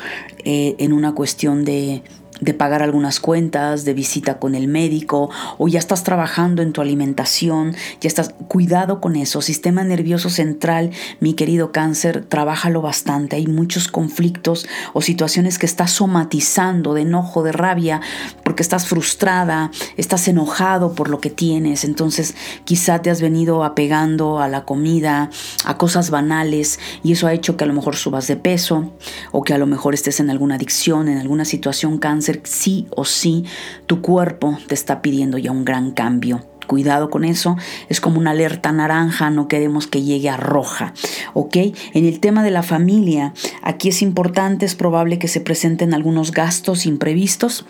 [0.44, 2.04] eh, en una cuestión de,
[2.44, 6.82] de pagar algunas cuentas, de visita con el médico, o ya estás trabajando en tu
[6.82, 9.42] alimentación, ya estás, cuidado con eso.
[9.42, 13.36] Sistema nervioso central, mi querido cáncer, trabájalo bastante.
[13.36, 18.02] Hay muchos conflictos o situaciones que estás somatizando de enojo, de rabia,
[18.44, 21.84] porque estás frustrada, estás enojado por lo que tienes.
[21.84, 25.30] Entonces, quizá te has venido apegando a la comida,
[25.66, 28.94] a cosas banales, y eso ha hecho que a lo mejor subas de peso,
[29.32, 33.06] o que a lo mejor estés en alguna adicción, en alguna situación cáncer, sí o
[33.06, 33.46] sí,
[33.88, 36.46] tu cuerpo te está pidiendo ya un gran cambio.
[36.68, 37.58] Cuidado con eso,
[37.90, 40.94] es como una alerta naranja, no queremos que llegue a roja,
[41.34, 41.58] ¿ok?
[41.94, 46.32] En el tema de la familia, aquí es importante, es probable que se presenten algunos
[46.32, 47.66] gastos imprevistos,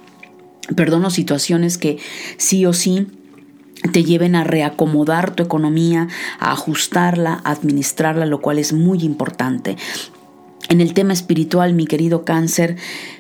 [0.76, 1.98] perdón, o situaciones que
[2.38, 3.08] sí o sí
[3.92, 6.08] te lleven a reacomodar tu economía,
[6.40, 9.76] a ajustarla, a administrarla, lo cual es muy importante.
[10.70, 12.78] En el tema espiritual, mi querido cáncer,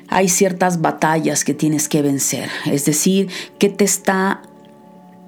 [0.08, 2.49] hay ciertas batallas que tienes que vencer.
[2.65, 3.29] Es decir,
[3.60, 4.41] ¿qué te está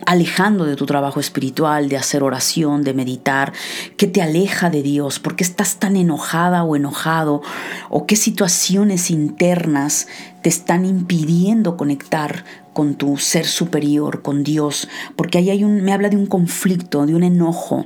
[0.05, 3.53] alejando de tu trabajo espiritual, de hacer oración, de meditar,
[3.97, 7.41] ¿Qué te aleja de Dios, por qué estás tan enojada o enojado,
[7.89, 10.07] o qué situaciones internas
[10.41, 15.93] te están impidiendo conectar con tu ser superior, con Dios, porque ahí hay un, me
[15.93, 17.85] habla de un conflicto, de un enojo,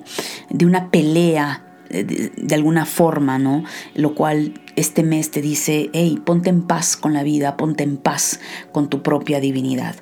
[0.49, 3.63] de una pelea de, alguna forma, ¿no?
[3.95, 7.97] Lo cual este mes te dice, hey, ponte en paz con la vida, ponte en
[7.97, 8.39] paz
[8.71, 9.95] con tu propia divinidad.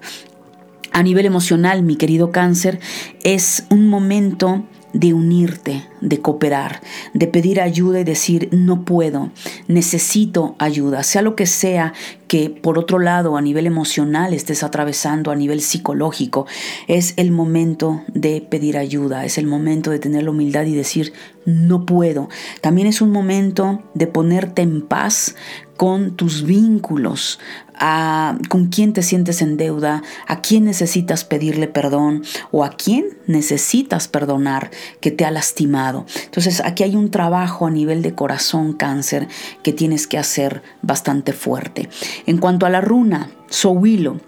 [0.91, 2.79] A nivel emocional, mi querido cáncer,
[3.23, 6.81] es un momento de unirte, de cooperar,
[7.13, 9.31] de pedir ayuda y decir, no puedo,
[9.67, 11.93] necesito ayuda, sea lo que sea
[12.27, 16.45] que por otro lado a nivel emocional estés atravesando, a nivel psicológico,
[16.87, 21.13] es el momento de pedir ayuda, es el momento de tener la humildad y decir,
[21.45, 22.29] no puedo.
[22.61, 25.35] También es un momento de ponerte en paz
[25.77, 27.39] con tus vínculos,
[27.79, 33.05] a con quién te sientes en deuda, a quién necesitas pedirle perdón o a quién
[33.27, 36.05] necesitas perdonar que te ha lastimado.
[36.25, 39.27] Entonces aquí hay un trabajo a nivel de corazón cáncer
[39.63, 41.89] que tienes que hacer bastante fuerte.
[42.25, 44.19] En cuanto a la runa, Sowilo,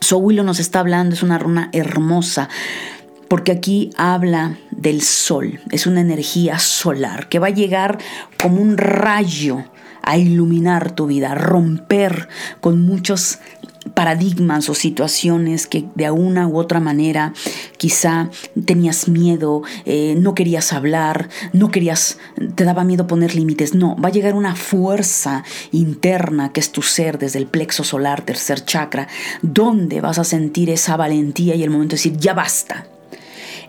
[0.00, 2.48] Sowilo nos está hablando, es una runa hermosa
[3.28, 7.98] porque aquí habla del sol, es una energía solar que va a llegar
[8.42, 9.66] como un rayo
[10.02, 12.28] a iluminar tu vida, a romper
[12.60, 13.38] con muchos
[13.94, 17.32] paradigmas o situaciones que de una u otra manera
[17.78, 18.30] quizá
[18.64, 22.18] tenías miedo, eh, no querías hablar, no querías,
[22.54, 23.74] te daba miedo poner límites.
[23.74, 28.22] No, va a llegar una fuerza interna que es tu ser desde el plexo solar,
[28.22, 29.08] tercer chakra,
[29.42, 32.86] donde vas a sentir esa valentía y el momento de decir, ya basta.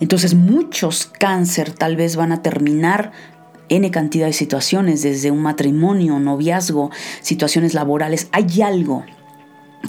[0.02, 3.12] Entonces muchos cáncer tal vez van a terminar
[3.72, 8.28] N cantidad de situaciones, desde un matrimonio, noviazgo, situaciones laborales.
[8.34, 9.06] Hay algo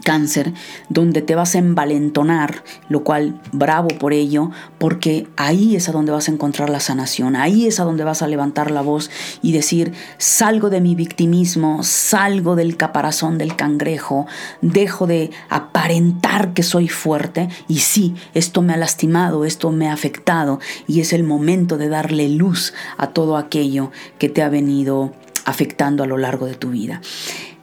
[0.05, 0.52] cáncer,
[0.88, 6.12] donde te vas a envalentonar, lo cual bravo por ello, porque ahí es a donde
[6.12, 9.11] vas a encontrar la sanación, ahí es a donde vas a levantar la voz
[9.42, 14.26] y decir, salgo de mi victimismo, salgo del caparazón del cangrejo,
[14.61, 19.92] dejo de aparentar que soy fuerte y sí, esto me ha lastimado, esto me ha
[19.92, 25.12] afectado y es el momento de darle luz a todo aquello que te ha venido
[25.44, 27.00] afectando a lo largo de tu vida.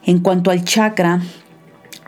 [0.03, 1.21] En cuanto al chakra,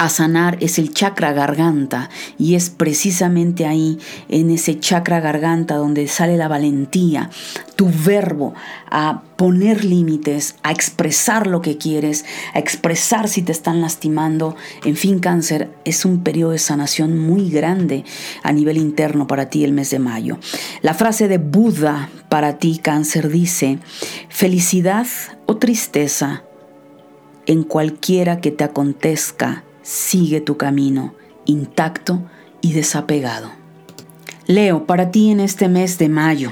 [0.01, 2.09] a sanar es el chakra garganta
[2.39, 7.29] y es precisamente ahí, en ese chakra garganta, donde sale la valentía,
[7.75, 8.55] tu verbo
[8.89, 14.55] a poner límites, a expresar lo que quieres, a expresar si te están lastimando.
[14.85, 18.03] En fin, cáncer, es un periodo de sanación muy grande
[18.41, 20.39] a nivel interno para ti el mes de mayo.
[20.81, 23.77] La frase de Buda para ti, cáncer, dice,
[24.29, 25.05] felicidad
[25.45, 26.41] o tristeza
[27.45, 31.13] en cualquiera que te acontezca sigue tu camino
[31.45, 32.21] intacto
[32.61, 33.51] y desapegado.
[34.47, 36.51] Leo, para ti en este mes de mayo,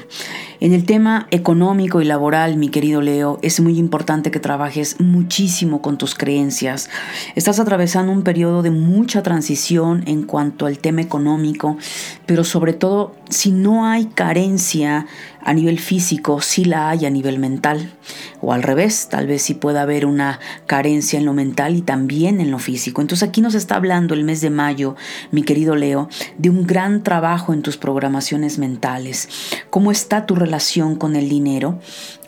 [0.62, 5.82] en el tema económico y laboral, mi querido Leo, es muy importante que trabajes muchísimo
[5.82, 6.90] con tus creencias.
[7.36, 11.78] Estás atravesando un periodo de mucha transición en cuanto al tema económico,
[12.26, 15.06] pero sobre todo si no hay carencia
[15.42, 17.94] a nivel físico, sí la hay a nivel mental.
[18.42, 22.42] O al revés, tal vez sí pueda haber una carencia en lo mental y también
[22.42, 23.02] en lo físico.
[23.02, 24.96] Entonces aquí nos está hablando el mes de mayo,
[25.32, 29.30] mi querido Leo, de un gran trabajo en tus programaciones mentales.
[29.70, 30.90] ¿Cómo está tu relación?
[30.98, 31.80] con el dinero?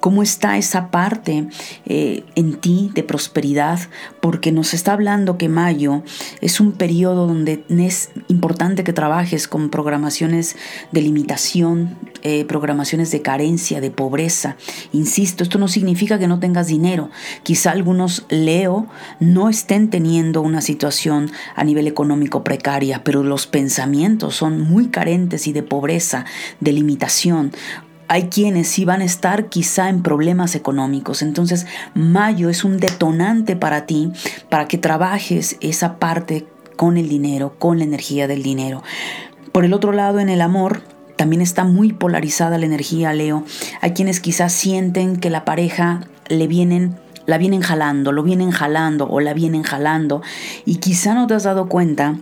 [0.01, 1.47] ¿Cómo está esa parte
[1.85, 3.79] eh, en ti de prosperidad?
[4.19, 6.01] Porque nos está hablando que mayo
[6.41, 10.55] es un periodo donde es importante que trabajes con programaciones
[10.91, 14.55] de limitación, eh, programaciones de carencia, de pobreza.
[14.91, 17.11] Insisto, esto no significa que no tengas dinero.
[17.43, 18.87] Quizá algunos Leo
[19.19, 25.45] no estén teniendo una situación a nivel económico precaria, pero los pensamientos son muy carentes
[25.45, 26.25] y de pobreza,
[26.59, 27.51] de limitación
[28.11, 31.21] hay quienes sí van a estar quizá en problemas económicos.
[31.21, 34.11] Entonces, mayo es un detonante para ti,
[34.49, 36.45] para que trabajes esa parte
[36.75, 38.83] con el dinero, con la energía del dinero.
[39.53, 40.81] Por el otro lado, en el amor,
[41.15, 43.45] también está muy polarizada la energía, Leo.
[43.79, 46.97] Hay quienes quizás sienten que la pareja le vienen
[47.27, 50.21] la vienen jalando, lo vienen jalando o la vienen jalando
[50.65, 52.17] y quizá no te has dado cuenta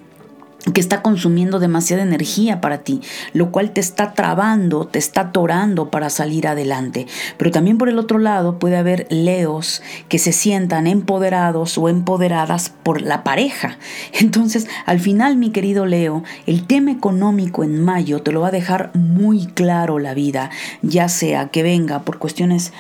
[0.74, 3.02] que está consumiendo demasiada energía para ti,
[3.34, 7.08] lo cual te está trabando, te está atorando para salir adelante.
[7.38, 12.74] Pero también por el otro lado puede haber leos que se sientan empoderados o empoderadas
[12.84, 13.78] por la pareja.
[14.20, 18.52] Entonces, al final, mi querido Leo, el tema económico en mayo te lo va a
[18.52, 20.50] dejar muy claro la vida,
[20.82, 22.74] ya sea que venga por cuestiones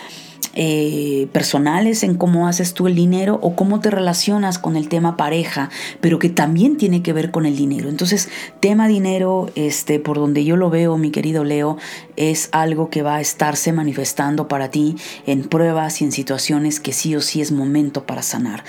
[0.61, 5.15] eh, personales en cómo haces tú el dinero o cómo te relacionas con el tema
[5.15, 5.69] pareja,
[6.01, 7.87] pero que también tiene que ver con el dinero.
[7.87, 8.27] Entonces,
[8.59, 11.77] tema dinero, este, por donde yo lo veo, mi querido Leo,
[12.17, 16.91] es algo que va a estarse manifestando para ti en pruebas y en situaciones que
[16.91, 18.65] sí o sí es momento para sanar.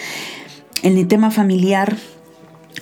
[0.84, 1.96] En el tema familiar,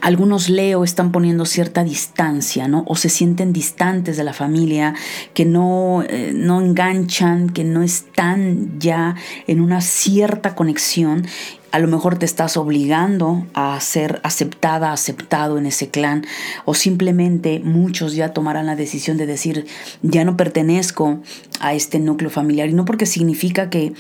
[0.01, 2.85] algunos Leo están poniendo cierta distancia, ¿no?
[2.87, 4.95] O se sienten distantes de la familia,
[5.35, 11.27] que no, eh, no enganchan, que no están ya en una cierta conexión
[11.71, 16.25] a lo mejor te estás obligando a ser aceptada, aceptado en ese clan,
[16.65, 19.67] o simplemente muchos ya tomarán la decisión de decir,
[20.03, 21.21] ya no pertenezco
[21.61, 23.93] a este núcleo familiar, y no porque significa que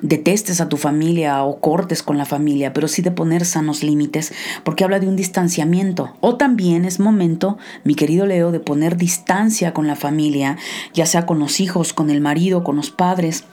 [0.00, 4.32] detestes a tu familia o cortes con la familia, pero sí de poner sanos límites,
[4.64, 6.16] porque habla de un distanciamiento.
[6.20, 10.56] O también es momento, mi querido Leo, de poner distancia con la familia,
[10.94, 13.44] ya sea con los hijos, con el marido, con los padres,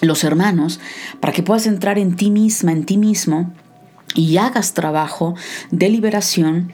[0.00, 0.80] los hermanos,
[1.20, 3.52] para que puedas entrar en ti misma, en ti mismo,
[4.14, 5.34] y hagas trabajo
[5.70, 6.72] de liberación,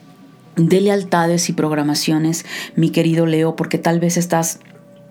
[0.56, 2.44] de lealtades y programaciones,
[2.74, 4.58] mi querido Leo, porque tal vez estás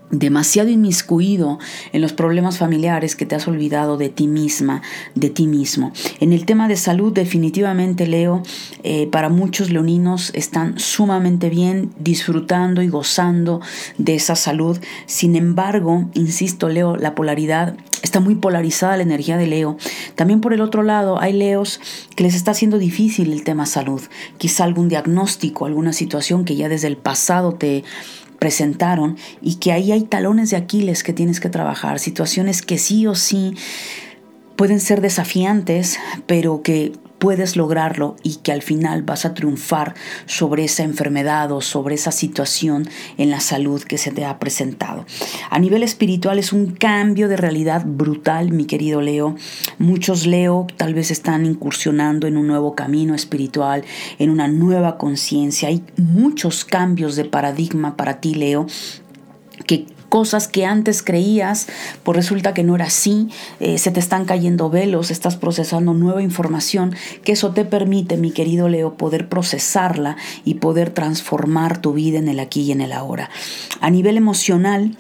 [0.09, 1.59] demasiado inmiscuido
[1.91, 4.81] en los problemas familiares que te has olvidado de ti misma,
[5.15, 5.91] de ti mismo.
[6.19, 8.43] En el tema de salud, definitivamente, Leo,
[8.83, 13.61] eh, para muchos leoninos están sumamente bien, disfrutando y gozando
[13.97, 14.77] de esa salud.
[15.05, 19.77] Sin embargo, insisto, Leo, la polaridad está muy polarizada la energía de Leo.
[20.15, 21.79] También por el otro lado, hay Leos
[22.15, 24.01] que les está haciendo difícil el tema salud.
[24.37, 27.83] Quizá algún diagnóstico, alguna situación que ya desde el pasado te
[28.39, 33.07] presentaron y que ahí hay talones de Aquiles que tienes que trabajar, situaciones que sí
[33.07, 33.55] o sí
[34.55, 39.95] pueden ser desafiantes, pero que puedes lograrlo y que al final vas a triunfar
[40.25, 42.87] sobre esa enfermedad o sobre esa situación
[43.17, 45.05] en la salud que se te ha presentado.
[45.49, 49.35] A nivel espiritual es un cambio de realidad brutal, mi querido Leo.
[49.79, 53.83] Muchos Leo tal vez están incursionando en un nuevo camino espiritual,
[54.19, 55.69] en una nueva conciencia.
[55.69, 58.67] Hay muchos cambios de paradigma para ti, Leo,
[59.65, 61.67] que cosas que antes creías,
[62.03, 63.29] pues resulta que no era así,
[63.59, 68.31] eh, se te están cayendo velos, estás procesando nueva información, que eso te permite, mi
[68.31, 72.91] querido Leo, poder procesarla y poder transformar tu vida en el aquí y en el
[72.91, 73.29] ahora.
[73.81, 74.97] A nivel emocional,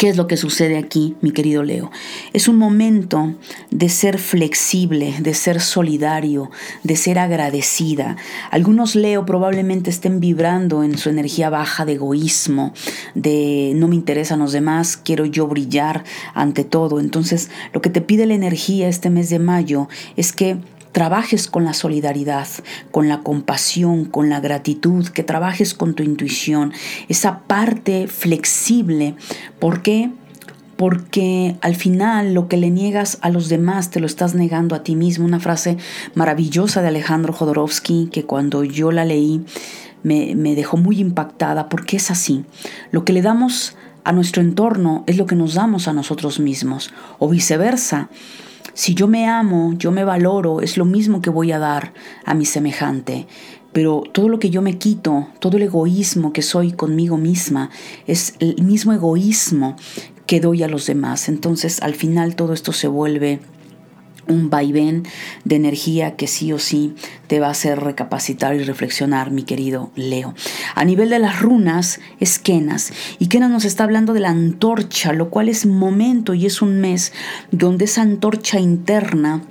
[0.00, 1.90] ¿Qué es lo que sucede aquí, mi querido Leo?
[2.32, 3.34] Es un momento
[3.70, 6.50] de ser flexible, de ser solidario,
[6.82, 8.16] de ser agradecida.
[8.50, 12.72] Algunos Leo probablemente estén vibrando en su energía baja de egoísmo,
[13.14, 16.98] de no me interesan los demás, quiero yo brillar ante todo.
[16.98, 19.86] Entonces, lo que te pide la energía este mes de mayo
[20.16, 20.56] es que
[20.92, 22.48] trabajes con la solidaridad,
[22.90, 26.72] con la compasión, con la gratitud, que trabajes con tu intuición,
[27.08, 29.14] esa parte flexible.
[29.58, 30.10] ¿Por qué?
[30.76, 34.82] Porque al final lo que le niegas a los demás te lo estás negando a
[34.82, 35.26] ti mismo.
[35.26, 35.76] Una frase
[36.14, 39.44] maravillosa de Alejandro Jodorowsky que cuando yo la leí
[40.02, 42.44] me, me dejó muy impactada porque es así.
[42.90, 46.92] Lo que le damos a nuestro entorno es lo que nos damos a nosotros mismos
[47.18, 48.08] o viceversa.
[48.80, 51.92] Si yo me amo, yo me valoro, es lo mismo que voy a dar
[52.24, 53.26] a mi semejante.
[53.74, 57.68] Pero todo lo que yo me quito, todo el egoísmo que soy conmigo misma,
[58.06, 59.76] es el mismo egoísmo
[60.24, 61.28] que doy a los demás.
[61.28, 63.40] Entonces al final todo esto se vuelve
[64.28, 65.04] un vaivén
[65.44, 66.94] de energía que sí o sí
[67.26, 70.34] te va a hacer recapacitar y reflexionar, mi querido Leo.
[70.74, 72.92] A nivel de las runas, es Kenas.
[73.18, 76.80] Y Kenas nos está hablando de la antorcha, lo cual es momento y es un
[76.80, 77.12] mes
[77.50, 79.42] donde esa antorcha interna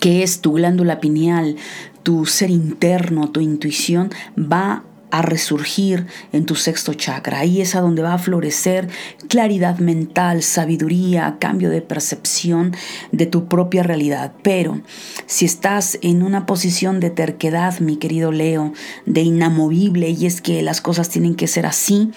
[0.00, 1.56] que es tu glándula pineal,
[2.02, 7.40] tu ser interno, tu intuición, va a resurgir en tu sexto chakra.
[7.40, 8.88] Ahí es a donde va a florecer
[9.28, 12.74] claridad mental, sabiduría, cambio de percepción
[13.12, 14.32] de tu propia realidad.
[14.42, 14.80] Pero
[15.26, 18.72] si estás en una posición de terquedad, mi querido Leo,
[19.06, 22.10] de inamovible, y es que las cosas tienen que ser así,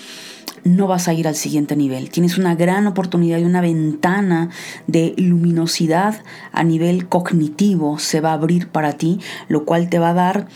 [0.63, 2.09] no vas a ir al siguiente nivel.
[2.09, 4.49] Tienes una gran oportunidad y una ventana
[4.87, 6.21] de luminosidad
[6.51, 10.47] a nivel cognitivo se va a abrir para ti, lo cual te va a dar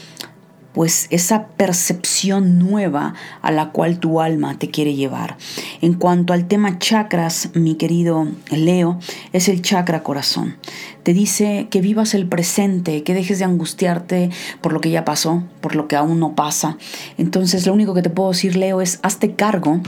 [0.74, 5.38] pues esa percepción nueva a la cual tu alma te quiere llevar.
[5.82, 9.00] En cuanto al tema chakras, mi querido Leo,
[9.34, 10.58] es el chakra corazón.
[11.04, 14.30] Te dice que vivas el presente, que dejes de angustiarte
[14.62, 16.78] por lo que ya pasó, por lo que aún no pasa.
[17.18, 19.82] Entonces lo único que te puedo decir, Leo, es hazte cargo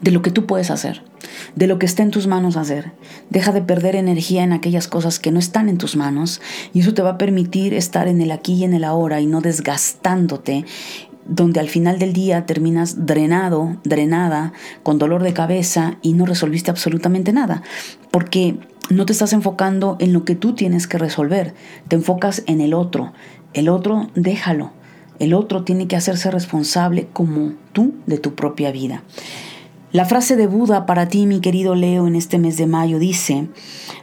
[0.00, 1.02] de lo que tú puedes hacer,
[1.54, 2.92] de lo que está en tus manos hacer.
[3.30, 6.40] Deja de perder energía en aquellas cosas que no están en tus manos
[6.72, 9.26] y eso te va a permitir estar en el aquí y en el ahora y
[9.26, 10.64] no desgastándote
[11.28, 16.70] donde al final del día terminas drenado, drenada, con dolor de cabeza y no resolviste
[16.70, 17.62] absolutamente nada,
[18.12, 18.58] porque
[18.90, 21.54] no te estás enfocando en lo que tú tienes que resolver,
[21.88, 23.12] te enfocas en el otro.
[23.54, 24.70] El otro, déjalo.
[25.18, 29.02] El otro tiene que hacerse responsable como tú de tu propia vida.
[29.96, 33.48] La frase de Buda para ti, mi querido Leo, en este mes de mayo dice,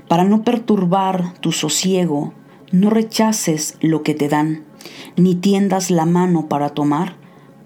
[0.08, 2.34] para no perturbar tu sosiego,
[2.72, 4.64] no rechaces lo que te dan,
[5.18, 7.16] ni tiendas la mano para tomar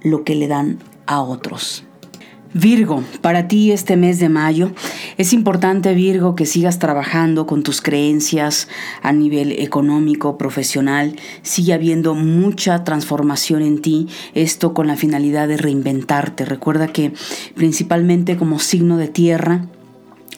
[0.01, 1.86] lo que le dan a otros.
[2.53, 4.71] Virgo, para ti este mes de mayo
[5.17, 8.67] es importante, Virgo, que sigas trabajando con tus creencias
[9.01, 11.15] a nivel económico, profesional.
[11.41, 16.45] Sigue habiendo mucha transformación en ti, esto con la finalidad de reinventarte.
[16.45, 17.13] Recuerda que
[17.55, 19.67] principalmente como signo de tierra,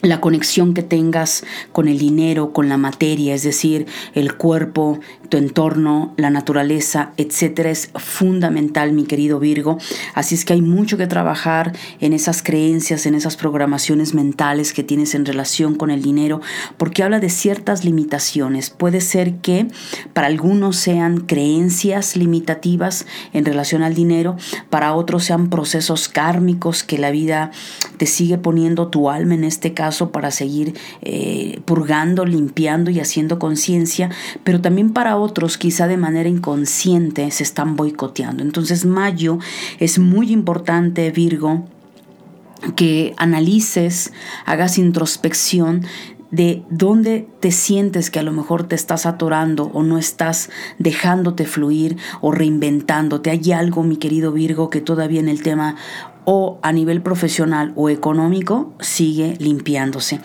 [0.02, 5.36] la conexión que tengas con el dinero, con la materia, es decir, el cuerpo, tu
[5.36, 9.78] entorno, la naturaleza, etcétera, es fundamental, mi querido Virgo.
[10.14, 14.82] Así es que hay mucho que trabajar en esas creencias, en esas programaciones mentales que
[14.82, 16.40] tienes en relación con el dinero,
[16.78, 18.70] porque habla de ciertas limitaciones.
[18.70, 19.68] Puede ser que
[20.14, 24.36] para algunos sean creencias limitativas en relación al dinero,
[24.70, 27.50] para otros sean procesos kármicos que la vida
[27.98, 33.38] te sigue poniendo tu alma en este caso para seguir eh, purgando, limpiando y haciendo
[33.38, 34.10] conciencia,
[34.44, 38.42] pero también para otros quizá de manera inconsciente se están boicoteando.
[38.42, 39.38] Entonces mayo
[39.78, 41.64] es muy importante, Virgo,
[42.76, 44.12] que analices,
[44.44, 45.86] hagas introspección
[46.30, 51.44] de dónde te sientes que a lo mejor te estás atorando o no estás dejándote
[51.44, 53.30] fluir o reinventándote.
[53.30, 55.76] Hay algo, mi querido Virgo, que todavía en el tema
[56.24, 60.20] o a nivel profesional o económico sigue limpiándose.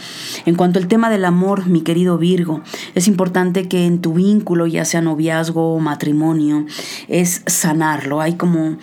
[0.46, 2.62] En cuanto al tema del amor, mi querido Virgo,
[2.96, 6.66] es importante que en tu vínculo, ya sea noviazgo o matrimonio,
[7.08, 8.22] es sanarlo.
[8.22, 8.78] Hay como...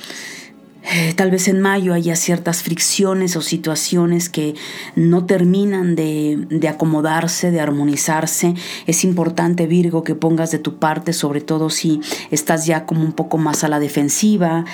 [0.85, 4.57] Eh, tal vez en mayo haya ciertas fricciones o situaciones que
[4.97, 8.55] no terminan de, de, acomodarse, de armonizarse.
[8.89, 12.01] Es importante, Virgo, que pongas de tu parte, sobre todo si
[12.33, 14.65] estás ya como un poco más a la defensiva,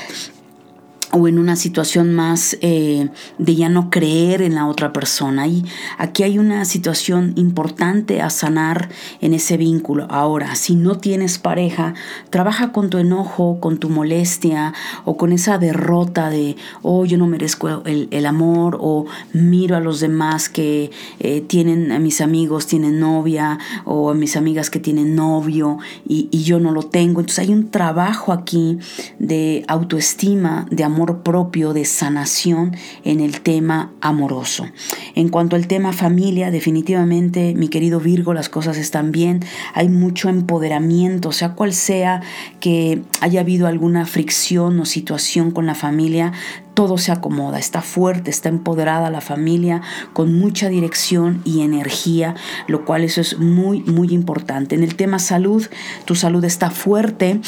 [1.12, 5.46] o en una situación más eh, de ya no creer en la otra persona.
[5.46, 5.64] Y
[5.96, 8.90] aquí hay una situación importante a sanar
[9.20, 10.06] en ese vínculo.
[10.10, 11.94] Ahora, si no tienes pareja,
[12.30, 17.26] trabaja con tu enojo, con tu molestia o con esa derrota de, oh, yo no
[17.26, 20.90] merezco el, amor o miro a los demás que
[21.20, 26.28] eh, tienen, a mis amigos tienen novia o a mis amigas que tienen novio y,
[26.30, 27.20] y yo no lo tengo.
[27.20, 28.78] Entonces hay un trabajo aquí
[29.18, 34.66] de autoestima, de amor propio, de sanación en el tema amoroso.
[35.14, 39.40] En cuanto al tema familia, definitivamente, mi querido Virgo, las cosas están bien,
[39.74, 42.22] hay mucho empoderamiento, sea cual sea
[42.60, 46.32] que haya habido alguna fricción o situación con la familia,
[46.78, 49.82] todo se acomoda, está fuerte, está empoderada la familia
[50.12, 52.36] con mucha dirección y energía,
[52.68, 54.76] lo cual eso es muy, muy importante.
[54.76, 55.66] En el tema salud,
[56.04, 57.40] tu salud está fuerte,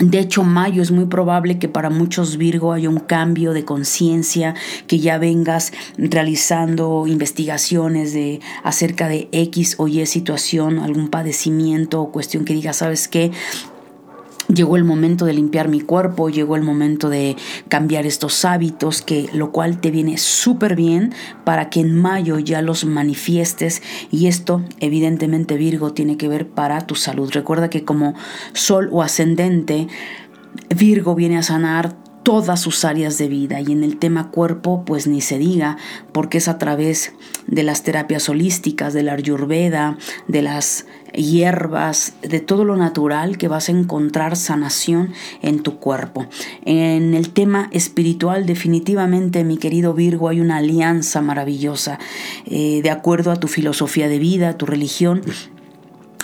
[0.00, 4.54] de hecho, mayo es muy probable que para muchos Virgo haya un cambio de conciencia,
[4.86, 12.12] que ya vengas realizando investigaciones de acerca de X o Y situación, algún padecimiento o
[12.12, 13.30] cuestión que digas, ¿sabes qué?
[14.52, 17.36] Llegó el momento de limpiar mi cuerpo, llegó el momento de
[17.68, 21.12] cambiar estos hábitos, que lo cual te viene súper bien
[21.44, 26.86] para que en mayo ya los manifiestes y esto evidentemente Virgo tiene que ver para
[26.86, 27.30] tu salud.
[27.32, 28.14] Recuerda que como
[28.52, 29.86] sol o ascendente,
[30.74, 35.06] Virgo viene a sanar todas sus áreas de vida y en el tema cuerpo pues
[35.06, 35.78] ni se diga
[36.12, 37.12] porque es a través
[37.46, 39.96] de las terapias holísticas, de la ayurveda,
[40.28, 46.26] de las hierbas, de todo lo natural que vas a encontrar sanación en tu cuerpo.
[46.64, 51.98] En el tema espiritual definitivamente mi querido Virgo hay una alianza maravillosa
[52.46, 55.22] eh, de acuerdo a tu filosofía de vida, tu religión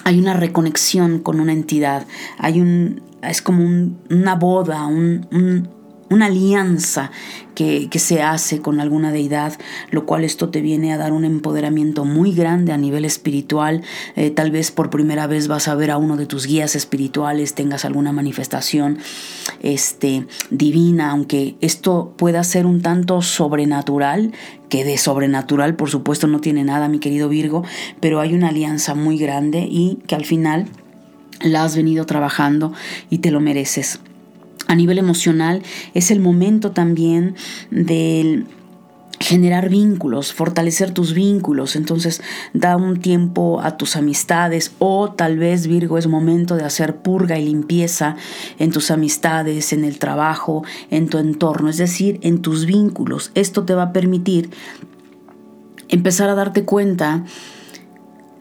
[0.07, 2.07] hay una reconexión con una entidad,
[2.39, 3.65] hay un, es como
[4.09, 5.69] una boda, un,
[6.09, 7.11] una alianza
[7.55, 9.55] que, se hace con alguna deidad,
[9.91, 13.83] lo cual esto te viene a dar un empoderamiento muy grande a nivel espiritual.
[14.15, 17.55] Eh, tal vez por primera vez vas a ver a uno de tus guías espirituales,
[17.55, 18.99] tengas alguna manifestación
[19.63, 24.33] este, divina, aunque esto pueda ser un tanto sobrenatural,
[24.69, 27.65] que de sobrenatural por supuesto no tiene nada, mi querido Virgo,
[28.01, 30.67] pero hay una alianza muy grande y que al final
[31.41, 32.73] la has venido trabajando
[33.09, 34.01] y te lo mereces
[34.67, 35.63] a nivel emocional
[35.95, 37.37] es el momento también
[37.71, 38.47] del
[39.19, 41.77] generar vínculos, fortalecer tus vínculos.
[41.77, 42.21] Entonces,
[42.53, 47.39] da un tiempo a tus amistades o tal vez Virgo es momento de hacer purga
[47.39, 48.17] y limpieza
[48.59, 53.31] en tus amistades, en el trabajo, en tu entorno, es decir, en tus vínculos.
[53.35, 54.51] Esto te va a permitir
[55.89, 57.25] empezar a darte cuenta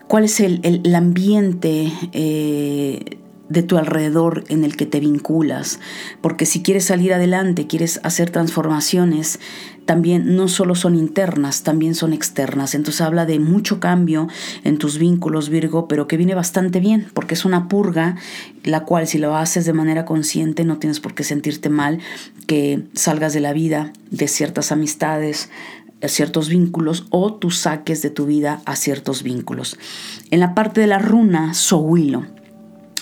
[0.07, 3.17] cuál es el, ambiente eh,
[3.49, 5.79] de tu alrededor en el que te vinculas,
[6.21, 9.39] porque si quieres salir adelante, quieres hacer transformaciones,
[9.85, 12.73] también no solo son internas, también son externas.
[12.73, 14.27] Entonces habla de mucho cambio
[14.63, 18.15] en tus vínculos, Virgo, pero que viene bastante bien, porque es una purga,
[18.63, 21.99] la cual si lo haces de manera consciente no tienes por qué sentirte mal,
[22.47, 25.49] que salgas de la vida, de ciertas amistades,
[26.07, 29.77] ciertos vínculos o tú saques de tu vida a ciertos vínculos.
[30.31, 32.25] En la parte de la runa, Sohuilo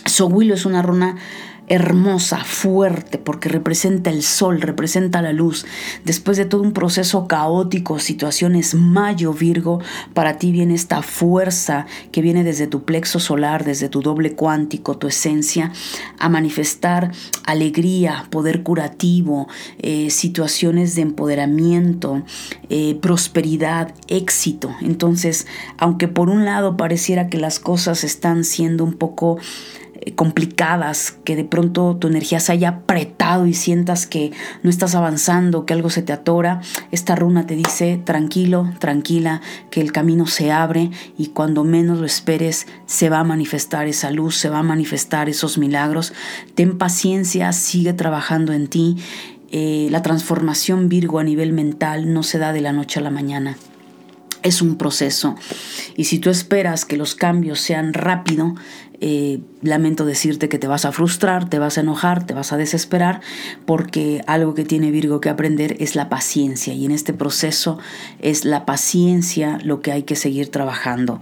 [0.06, 1.18] Sohuilo es una runa
[1.68, 5.66] hermosa, fuerte, porque representa el sol, representa la luz.
[6.04, 9.80] Después de todo un proceso caótico, situaciones Mayo, Virgo,
[10.14, 14.97] para ti viene esta fuerza que viene desde tu plexo solar, desde tu doble cuántico,
[14.97, 15.72] tu esencia,
[16.20, 17.12] a manifestar
[17.45, 19.47] alegría, poder curativo,
[19.80, 22.24] eh, situaciones de empoderamiento,
[22.70, 24.76] eh, prosperidad, éxito.
[24.82, 25.47] Entonces,
[25.78, 29.38] aunque por un lado pareciera que las cosas están siendo un poco
[30.12, 34.32] complicadas, que de pronto tu energía se haya apretado y sientas que
[34.62, 39.41] no estás avanzando, que algo se te atora, esta runa te dice tranquilo, tranquila,
[39.72, 44.12] que el camino se abre y cuando menos lo esperes se va a manifestar esa
[44.12, 46.14] luz, se va a manifestar esos milagros.
[46.56, 48.97] Ten paciencia, sigue trabajando en ti.
[49.51, 53.12] Eh, la transformación Virgo a nivel mental no se da de la noche a la
[53.12, 53.58] mañana
[54.43, 55.36] es un proceso.
[55.95, 58.56] Y si tú esperas que los cambios sean rápido,
[59.06, 62.58] eh, lamento decirte que te vas a frustrar, te vas a enojar, te vas a
[62.58, 63.20] desesperar,
[63.66, 66.74] porque algo que tiene Virgo que aprender es la paciencia.
[66.74, 67.80] Y en este proceso
[68.20, 71.20] es la paciencia lo que hay que seguir trabajando.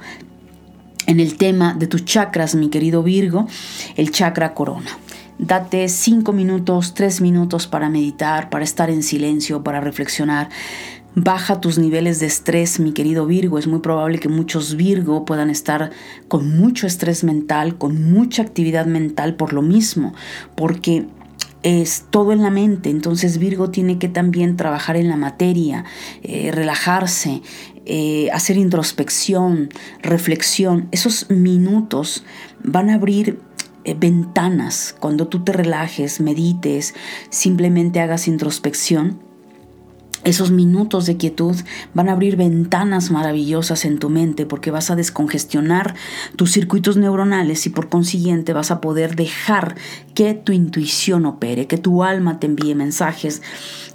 [1.07, 3.47] En el tema de tus chakras, mi querido Virgo,
[3.95, 4.99] el chakra corona.
[5.39, 10.49] Date cinco minutos, tres minutos para meditar, para estar en silencio, para reflexionar.
[11.13, 13.59] Baja tus niveles de estrés, mi querido Virgo.
[13.59, 15.91] Es muy probable que muchos Virgo puedan estar
[16.29, 20.13] con mucho estrés mental, con mucha actividad mental por lo mismo,
[20.55, 21.07] porque
[21.63, 22.89] es todo en la mente.
[22.89, 25.83] Entonces Virgo tiene que también trabajar en la materia,
[26.23, 27.41] eh, relajarse,
[27.85, 29.67] eh, hacer introspección,
[30.01, 30.87] reflexión.
[30.91, 32.23] Esos minutos
[32.63, 33.37] van a abrir
[33.83, 36.93] eh, ventanas cuando tú te relajes, medites,
[37.29, 39.29] simplemente hagas introspección
[40.23, 41.55] esos minutos de quietud
[41.93, 45.95] van a abrir ventanas maravillosas en tu mente porque vas a descongestionar
[46.35, 49.75] tus circuitos neuronales y por consiguiente vas a poder dejar
[50.13, 53.41] que tu intuición opere, que tu alma te envíe mensajes,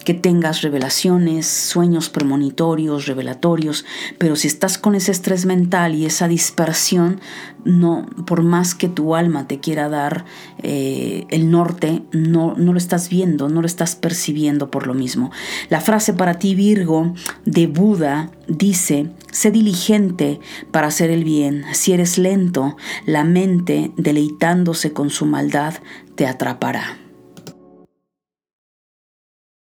[0.06, 3.84] que tengas revelaciones, sueños premonitorios, revelatorios,
[4.18, 7.20] pero si estás con ese estrés mental y esa dispersión,
[7.64, 10.24] no, por más que tu alma te quiera dar
[10.62, 15.32] eh, el norte, no, no lo estás viendo, no lo estás percibiendo por lo mismo.
[15.70, 17.12] La frase para ti, Virgo,
[17.44, 20.38] de Buda, dice, sé diligente
[20.70, 21.64] para hacer el bien.
[21.72, 22.76] Si eres lento,
[23.06, 25.74] la mente, deleitándose con su maldad,
[26.14, 27.05] te atrapará.